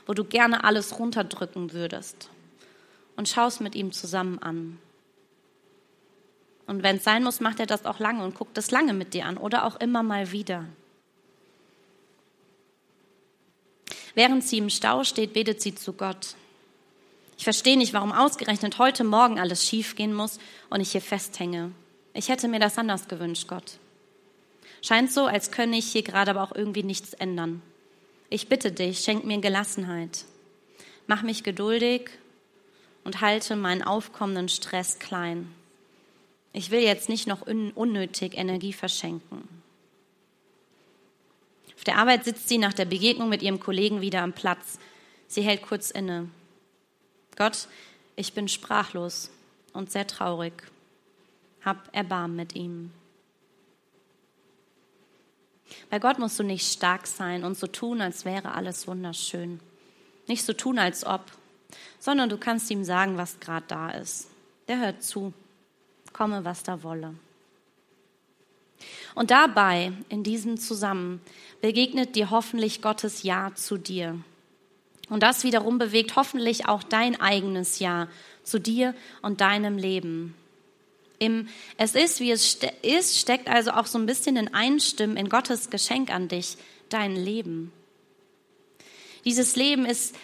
wo 0.07 0.15
du 0.15 0.23
gerne 0.23 0.63
alles 0.63 0.97
runterdrücken 1.01 1.73
würdest 1.73 2.31
und 3.17 3.29
schau 3.29 3.47
es 3.47 3.61
mit 3.61 3.75
ihm 3.75 3.93
zusammen 3.93 4.39
an. 4.41 4.79
Und 6.67 6.83
wenn 6.83 6.97
es 6.97 7.05
sein 7.05 7.23
muss, 7.23 7.41
macht 7.41 7.61
er 7.61 7.67
das 7.67 7.85
auch 7.85 7.99
lange 7.99 8.25
und 8.25 8.35
guckt 8.35 8.57
es 8.57 8.71
lange 8.71 8.95
mit 8.95 9.15
dir 9.15 9.27
an 9.27 9.37
oder 9.37 9.67
auch 9.67 9.77
immer 9.77 10.03
mal 10.03 10.33
wieder. 10.33 10.65
Während 14.15 14.45
sie 14.45 14.59
im 14.59 14.71
Stau 14.71 15.05
steht, 15.05 15.33
betet 15.33 15.61
sie 15.61 15.75
zu 15.75 15.93
Gott. 15.93 16.37
Ich 17.37 17.45
verstehe 17.45 17.77
nicht, 17.77 17.93
warum 17.93 18.13
ausgerechnet 18.13 18.79
heute 18.79 19.05
Morgen 19.05 19.41
alles 19.41 19.67
schiefgehen 19.67 20.15
muss 20.15 20.39
und 20.71 20.81
ich 20.81 20.93
hier 20.93 21.01
festhänge. 21.01 21.73
Ich 22.13 22.29
hätte 22.29 22.47
mir 22.47 22.61
das 22.61 22.79
anders 22.79 23.09
gewünscht, 23.09 23.49
Gott. 23.49 23.79
Scheint 24.83 25.11
so, 25.11 25.27
als 25.27 25.51
könne 25.51 25.77
ich 25.77 25.87
hier 25.87 26.03
gerade 26.03 26.31
aber 26.31 26.43
auch 26.43 26.55
irgendwie 26.55 26.85
nichts 26.85 27.13
ändern. 27.15 27.61
Ich 28.31 28.49
bitte 28.49 28.71
dich, 28.71 29.01
schenk 29.01 29.25
mir 29.25 29.41
Gelassenheit. 29.41 30.25
Mach 31.07 31.23
mich 31.23 31.43
geduldig 31.43 32.11
und 33.05 33.21
halte 33.21 33.55
meinen 33.55 33.83
aufkommenden 33.83 34.49
Stress 34.49 34.99
klein. 34.99 35.55
Ich 36.53 36.71
will 36.71 36.81
jetzt 36.81 37.09
nicht 37.09 37.27
noch 37.27 37.43
unnötig 37.43 38.37
Energie 38.37 38.73
verschenken. 38.73 39.49
Auf 41.77 41.85
der 41.85 41.99
Arbeit 41.99 42.25
sitzt 42.25 42.49
sie 42.49 42.59
nach 42.59 42.73
der 42.73 42.87
Begegnung 42.87 43.29
mit 43.29 43.43
ihrem 43.43 43.61
Kollegen 43.61 44.01
wieder 44.01 44.23
am 44.23 44.33
Platz. 44.33 44.79
Sie 45.27 45.43
hält 45.43 45.63
kurz 45.63 45.91
inne. 45.91 46.31
Gott, 47.37 47.69
ich 48.17 48.33
bin 48.33 48.49
sprachlos 48.49 49.31
und 49.73 49.91
sehr 49.91 50.07
traurig. 50.07 50.55
Hab 51.65 51.95
Erbarm 51.95 52.37
mit 52.37 52.55
ihm. 52.55 52.91
Bei 55.91 55.99
Gott 55.99 56.19
musst 56.19 56.39
du 56.39 56.43
nicht 56.43 56.71
stark 56.73 57.07
sein 57.07 57.45
und 57.45 57.59
so 57.59 57.67
tun, 57.67 58.01
als 58.01 58.25
wäre 58.25 58.53
alles 58.53 58.87
wunderschön. 58.87 59.61
Nicht 60.27 60.45
so 60.45 60.53
tun, 60.53 60.79
als 60.79 61.05
ob, 61.05 61.23
sondern 61.99 62.29
du 62.29 62.37
kannst 62.37 62.71
ihm 62.71 62.85
sagen, 62.85 63.17
was 63.17 63.41
gerade 63.41 63.67
da 63.69 63.91
ist. 63.91 64.29
Der 64.69 64.81
hört 64.81 65.03
zu, 65.03 65.33
komme, 66.13 66.45
was 66.45 66.63
da 66.63 66.83
wolle. 66.83 67.15
Und 69.15 69.31
dabei, 69.31 69.93
in 70.09 70.23
diesem 70.23 70.59
Zusammen, 70.59 71.21
begegnet 71.61 72.17
dir 72.17 72.31
hoffentlich 72.31 72.83
Gottes 72.83 73.23
Ja 73.23 73.53
zu 73.55 73.79
dir. 73.79 74.19
Und 75.09 75.23
das 75.23 75.45
wiederum 75.45 75.79
bewegt 75.79 76.17
hoffentlich 76.17 76.67
auch 76.67 76.83
dein 76.83 77.21
eigenes 77.21 77.79
Ja 77.79 78.09
zu 78.43 78.59
dir 78.59 78.95
und 79.23 79.41
deinem 79.41 79.79
Leben. 79.79 80.35
Im 81.19 81.49
Es 81.77 81.95
ist, 81.95 82.21
wie 82.21 82.31
es 82.31 82.59
ist, 82.83 83.19
steckt 83.19 83.49
also 83.49 83.73
auch 83.73 83.87
so 83.87 83.99
ein 83.99 84.07
bisschen 84.07 84.37
in 84.37 84.53
Einstimmen 84.53 85.17
in 85.17 85.29
Gottes 85.29 85.71
Geschenk 85.71 86.11
an 86.11 86.29
dich, 86.29 86.57
dein 86.89 87.17
Leben. 87.17 87.73
Dieses 89.25 89.57
Leben 89.57 89.87
ist 89.87 90.15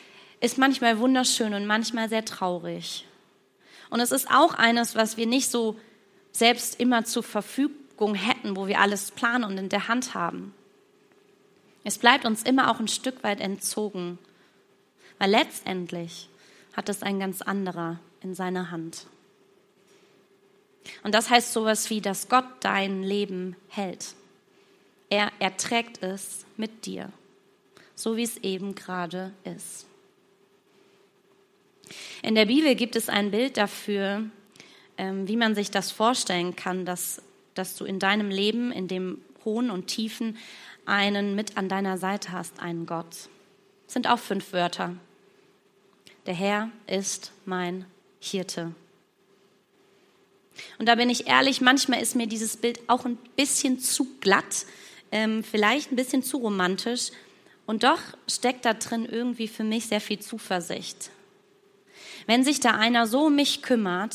ist 0.40 0.58
manchmal 0.58 0.98
wunderschön 0.98 1.54
und 1.54 1.66
manchmal 1.66 2.08
sehr 2.08 2.24
traurig. 2.24 3.06
Und 3.90 4.00
es 4.00 4.12
ist 4.12 4.30
auch 4.30 4.54
eines, 4.54 4.94
was 4.94 5.16
wir 5.16 5.26
nicht 5.26 5.50
so 5.50 5.78
selbst 6.32 6.80
immer 6.80 7.04
zur 7.04 7.22
Verfügung 7.22 8.14
hätten, 8.14 8.56
wo 8.56 8.66
wir 8.66 8.80
alles 8.80 9.10
planen 9.10 9.44
und 9.44 9.58
in 9.58 9.68
der 9.68 9.88
Hand 9.88 10.14
haben. 10.14 10.54
Es 11.84 11.98
bleibt 11.98 12.24
uns 12.24 12.42
immer 12.42 12.70
auch 12.70 12.80
ein 12.80 12.88
Stück 12.88 13.22
weit 13.22 13.40
entzogen, 13.40 14.18
weil 15.18 15.30
letztendlich 15.30 16.28
hat 16.74 16.88
es 16.88 17.02
ein 17.02 17.18
ganz 17.18 17.42
anderer 17.42 17.98
in 18.22 18.34
seiner 18.34 18.70
Hand. 18.70 19.06
Und 21.02 21.14
das 21.14 21.30
heißt 21.30 21.52
sowas 21.52 21.90
wie, 21.90 22.00
dass 22.00 22.28
Gott 22.28 22.44
dein 22.60 23.02
Leben 23.02 23.56
hält. 23.68 24.14
Er 25.08 25.32
erträgt 25.38 26.02
es 26.02 26.46
mit 26.56 26.86
dir, 26.86 27.10
so 27.94 28.16
wie 28.16 28.22
es 28.22 28.38
eben 28.38 28.74
gerade 28.74 29.32
ist. 29.44 29.86
In 32.22 32.34
der 32.34 32.46
Bibel 32.46 32.74
gibt 32.74 32.96
es 32.96 33.08
ein 33.08 33.30
Bild 33.30 33.56
dafür, 33.56 34.24
ähm, 34.98 35.28
wie 35.28 35.36
man 35.36 35.54
sich 35.54 35.70
das 35.70 35.90
vorstellen 35.90 36.56
kann, 36.56 36.84
dass, 36.84 37.22
dass 37.54 37.76
du 37.76 37.84
in 37.84 37.98
deinem 37.98 38.30
Leben, 38.30 38.72
in 38.72 38.88
dem 38.88 39.20
Hohen 39.44 39.70
und 39.70 39.86
Tiefen, 39.86 40.36
einen 40.86 41.34
mit 41.34 41.56
an 41.56 41.68
deiner 41.68 41.98
Seite 41.98 42.32
hast, 42.32 42.60
einen 42.60 42.86
Gott. 42.86 43.10
Das 43.86 43.94
sind 43.94 44.08
auch 44.08 44.18
fünf 44.18 44.52
Wörter. 44.52 44.96
Der 46.26 46.34
Herr 46.34 46.70
ist 46.86 47.32
mein 47.44 47.86
Hirte. 48.20 48.74
Und 50.78 50.86
da 50.86 50.94
bin 50.94 51.08
ich 51.10 51.26
ehrlich, 51.26 51.60
manchmal 51.60 52.02
ist 52.02 52.16
mir 52.16 52.26
dieses 52.26 52.56
Bild 52.56 52.80
auch 52.88 53.04
ein 53.04 53.16
bisschen 53.36 53.78
zu 53.80 54.06
glatt, 54.20 54.66
ähm, 55.10 55.42
vielleicht 55.42 55.90
ein 55.90 55.96
bisschen 55.96 56.22
zu 56.22 56.38
romantisch. 56.38 57.10
Und 57.66 57.84
doch 57.84 58.00
steckt 58.28 58.64
da 58.64 58.74
drin 58.74 59.06
irgendwie 59.06 59.48
für 59.48 59.64
mich 59.64 59.86
sehr 59.86 60.00
viel 60.00 60.18
Zuversicht. 60.18 61.10
Wenn 62.30 62.44
sich 62.44 62.60
da 62.60 62.76
einer 62.76 63.08
so 63.08 63.22
um 63.22 63.34
mich 63.34 63.60
kümmert, 63.60 64.14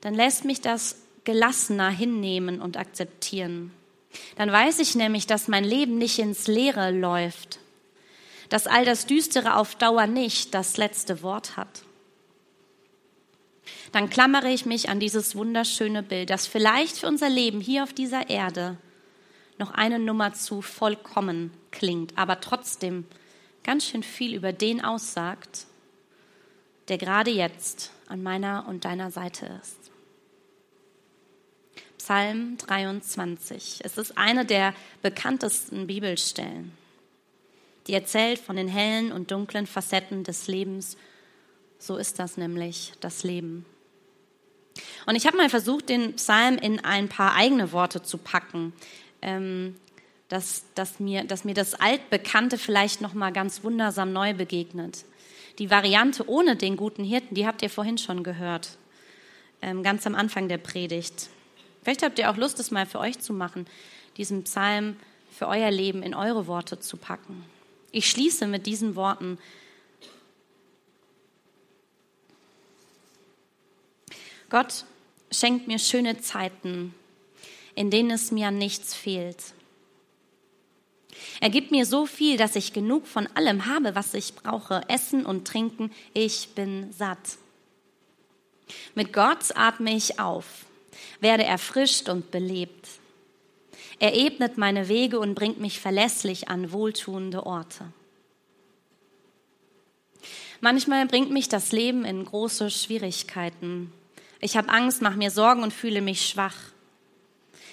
dann 0.00 0.14
lässt 0.14 0.44
mich 0.44 0.60
das 0.60 0.96
gelassener 1.22 1.90
hinnehmen 1.90 2.60
und 2.60 2.76
akzeptieren. 2.76 3.70
Dann 4.34 4.50
weiß 4.50 4.80
ich 4.80 4.96
nämlich, 4.96 5.24
dass 5.28 5.46
mein 5.46 5.62
Leben 5.62 5.96
nicht 5.98 6.18
ins 6.18 6.48
Leere 6.48 6.90
läuft, 6.90 7.60
dass 8.48 8.66
all 8.66 8.84
das 8.84 9.06
Düstere 9.06 9.54
auf 9.54 9.76
Dauer 9.76 10.08
nicht 10.08 10.54
das 10.54 10.76
letzte 10.76 11.22
Wort 11.22 11.56
hat. 11.56 11.82
Dann 13.92 14.10
klammere 14.10 14.50
ich 14.50 14.66
mich 14.66 14.88
an 14.88 14.98
dieses 14.98 15.36
wunderschöne 15.36 16.02
Bild, 16.02 16.30
das 16.30 16.48
vielleicht 16.48 16.98
für 16.98 17.06
unser 17.06 17.28
Leben 17.28 17.60
hier 17.60 17.84
auf 17.84 17.92
dieser 17.92 18.28
Erde 18.28 18.76
noch 19.56 19.70
eine 19.70 20.00
Nummer 20.00 20.34
zu 20.34 20.62
vollkommen 20.62 21.52
klingt, 21.70 22.18
aber 22.18 22.40
trotzdem 22.40 23.06
ganz 23.62 23.86
schön 23.86 24.02
viel 24.02 24.34
über 24.34 24.52
den 24.52 24.84
aussagt, 24.84 25.68
der 26.88 26.98
gerade 26.98 27.30
jetzt 27.30 27.90
an 28.06 28.22
meiner 28.22 28.66
und 28.68 28.84
deiner 28.84 29.10
Seite 29.10 29.60
ist. 29.62 29.76
Psalm 31.98 32.56
23. 32.56 33.80
Es 33.84 33.98
ist 33.98 34.16
eine 34.16 34.46
der 34.46 34.72
bekanntesten 35.02 35.86
Bibelstellen. 35.86 36.72
Die 37.86 37.94
erzählt 37.94 38.38
von 38.38 38.56
den 38.56 38.68
hellen 38.68 39.12
und 39.12 39.30
dunklen 39.30 39.66
Facetten 39.66 40.24
des 40.24 40.46
Lebens. 40.46 40.96
So 41.78 41.96
ist 41.96 42.18
das 42.18 42.36
nämlich, 42.36 42.92
das 43.00 43.24
Leben. 43.24 43.66
Und 45.06 45.16
ich 45.16 45.26
habe 45.26 45.36
mal 45.36 45.50
versucht, 45.50 45.88
den 45.88 46.14
Psalm 46.16 46.56
in 46.56 46.84
ein 46.84 47.08
paar 47.08 47.34
eigene 47.34 47.72
Worte 47.72 48.02
zu 48.02 48.18
packen, 48.18 48.72
ähm, 49.22 49.76
dass, 50.28 50.64
dass, 50.74 51.00
mir, 51.00 51.24
dass 51.24 51.44
mir 51.44 51.54
das 51.54 51.74
Altbekannte 51.74 52.58
vielleicht 52.58 53.00
noch 53.00 53.14
mal 53.14 53.32
ganz 53.32 53.64
wundersam 53.64 54.12
neu 54.12 54.34
begegnet. 54.34 55.04
Die 55.58 55.70
Variante 55.70 56.28
ohne 56.28 56.56
den 56.56 56.76
guten 56.76 57.04
Hirten, 57.04 57.34
die 57.34 57.46
habt 57.46 57.62
ihr 57.62 57.70
vorhin 57.70 57.98
schon 57.98 58.22
gehört, 58.22 58.78
ähm, 59.60 59.82
ganz 59.82 60.06
am 60.06 60.14
Anfang 60.14 60.48
der 60.48 60.58
Predigt. 60.58 61.30
Vielleicht 61.82 62.02
habt 62.02 62.18
ihr 62.18 62.30
auch 62.30 62.36
Lust, 62.36 62.60
es 62.60 62.70
mal 62.70 62.86
für 62.86 63.00
euch 63.00 63.18
zu 63.18 63.32
machen, 63.32 63.66
diesen 64.16 64.44
Psalm 64.44 64.96
für 65.32 65.48
euer 65.48 65.70
Leben 65.70 66.02
in 66.02 66.14
eure 66.14 66.46
Worte 66.46 66.78
zu 66.78 66.96
packen. 66.96 67.44
Ich 67.90 68.08
schließe 68.08 68.46
mit 68.46 68.66
diesen 68.66 68.94
Worten. 68.94 69.38
Gott 74.50 74.84
schenkt 75.32 75.66
mir 75.66 75.78
schöne 75.78 76.20
Zeiten, 76.20 76.94
in 77.74 77.90
denen 77.90 78.10
es 78.10 78.30
mir 78.30 78.48
an 78.48 78.58
nichts 78.58 78.94
fehlt. 78.94 79.54
Er 81.40 81.50
gibt 81.50 81.70
mir 81.70 81.86
so 81.86 82.06
viel, 82.06 82.36
dass 82.36 82.56
ich 82.56 82.72
genug 82.72 83.06
von 83.06 83.26
allem 83.34 83.66
habe, 83.66 83.94
was 83.94 84.14
ich 84.14 84.34
brauche. 84.34 84.82
Essen 84.88 85.26
und 85.26 85.46
Trinken, 85.46 85.92
ich 86.14 86.50
bin 86.54 86.92
satt. 86.92 87.38
Mit 88.94 89.12
Gott 89.12 89.56
atme 89.56 89.94
ich 89.94 90.18
auf 90.20 90.66
werde 91.20 91.44
erfrischt 91.44 92.08
und 92.08 92.30
belebt. 92.30 92.88
Er 93.98 94.14
ebnet 94.14 94.58
meine 94.58 94.88
Wege 94.88 95.18
und 95.18 95.34
bringt 95.34 95.60
mich 95.60 95.80
verlässlich 95.80 96.48
an 96.48 96.72
wohltuende 96.72 97.44
Orte. 97.44 97.92
Manchmal 100.60 101.06
bringt 101.06 101.30
mich 101.30 101.48
das 101.48 101.72
Leben 101.72 102.04
in 102.04 102.24
große 102.24 102.70
Schwierigkeiten. 102.70 103.92
Ich 104.40 104.56
habe 104.56 104.68
Angst, 104.68 105.02
mache 105.02 105.16
mir 105.16 105.30
Sorgen 105.30 105.62
und 105.62 105.72
fühle 105.72 106.00
mich 106.00 106.26
schwach. 106.26 106.56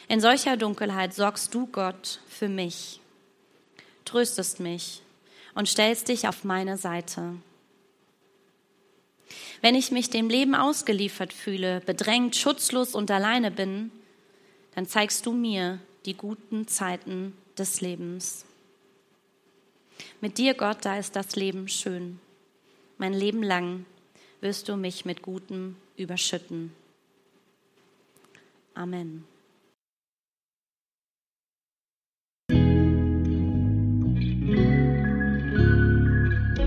In 0.07 0.19
solcher 0.19 0.55
Dunkelheit 0.57 1.13
sorgst 1.13 1.53
du, 1.53 1.67
Gott, 1.67 2.19
für 2.27 2.47
mich, 2.47 2.99
tröstest 4.05 4.59
mich 4.59 5.01
und 5.53 5.67
stellst 5.67 6.07
dich 6.07 6.27
auf 6.27 6.43
meine 6.43 6.77
Seite. 6.77 7.35
Wenn 9.61 9.75
ich 9.75 9.91
mich 9.91 10.09
dem 10.09 10.29
Leben 10.29 10.55
ausgeliefert 10.55 11.33
fühle, 11.33 11.81
bedrängt, 11.81 12.35
schutzlos 12.35 12.93
und 12.93 13.09
alleine 13.09 13.51
bin, 13.51 13.91
dann 14.75 14.85
zeigst 14.85 15.25
du 15.25 15.33
mir 15.33 15.79
die 16.05 16.13
guten 16.13 16.67
Zeiten 16.67 17.35
des 17.57 17.81
Lebens. 17.81 18.45
Mit 20.21 20.37
dir, 20.37 20.53
Gott, 20.53 20.79
da 20.81 20.97
ist 20.97 21.15
das 21.15 21.35
Leben 21.35 21.67
schön. 21.67 22.19
Mein 22.97 23.13
Leben 23.13 23.43
lang 23.43 23.85
wirst 24.41 24.69
du 24.69 24.75
mich 24.75 25.05
mit 25.05 25.21
Gutem 25.21 25.75
überschütten. 25.97 26.73
Amen. 28.73 29.25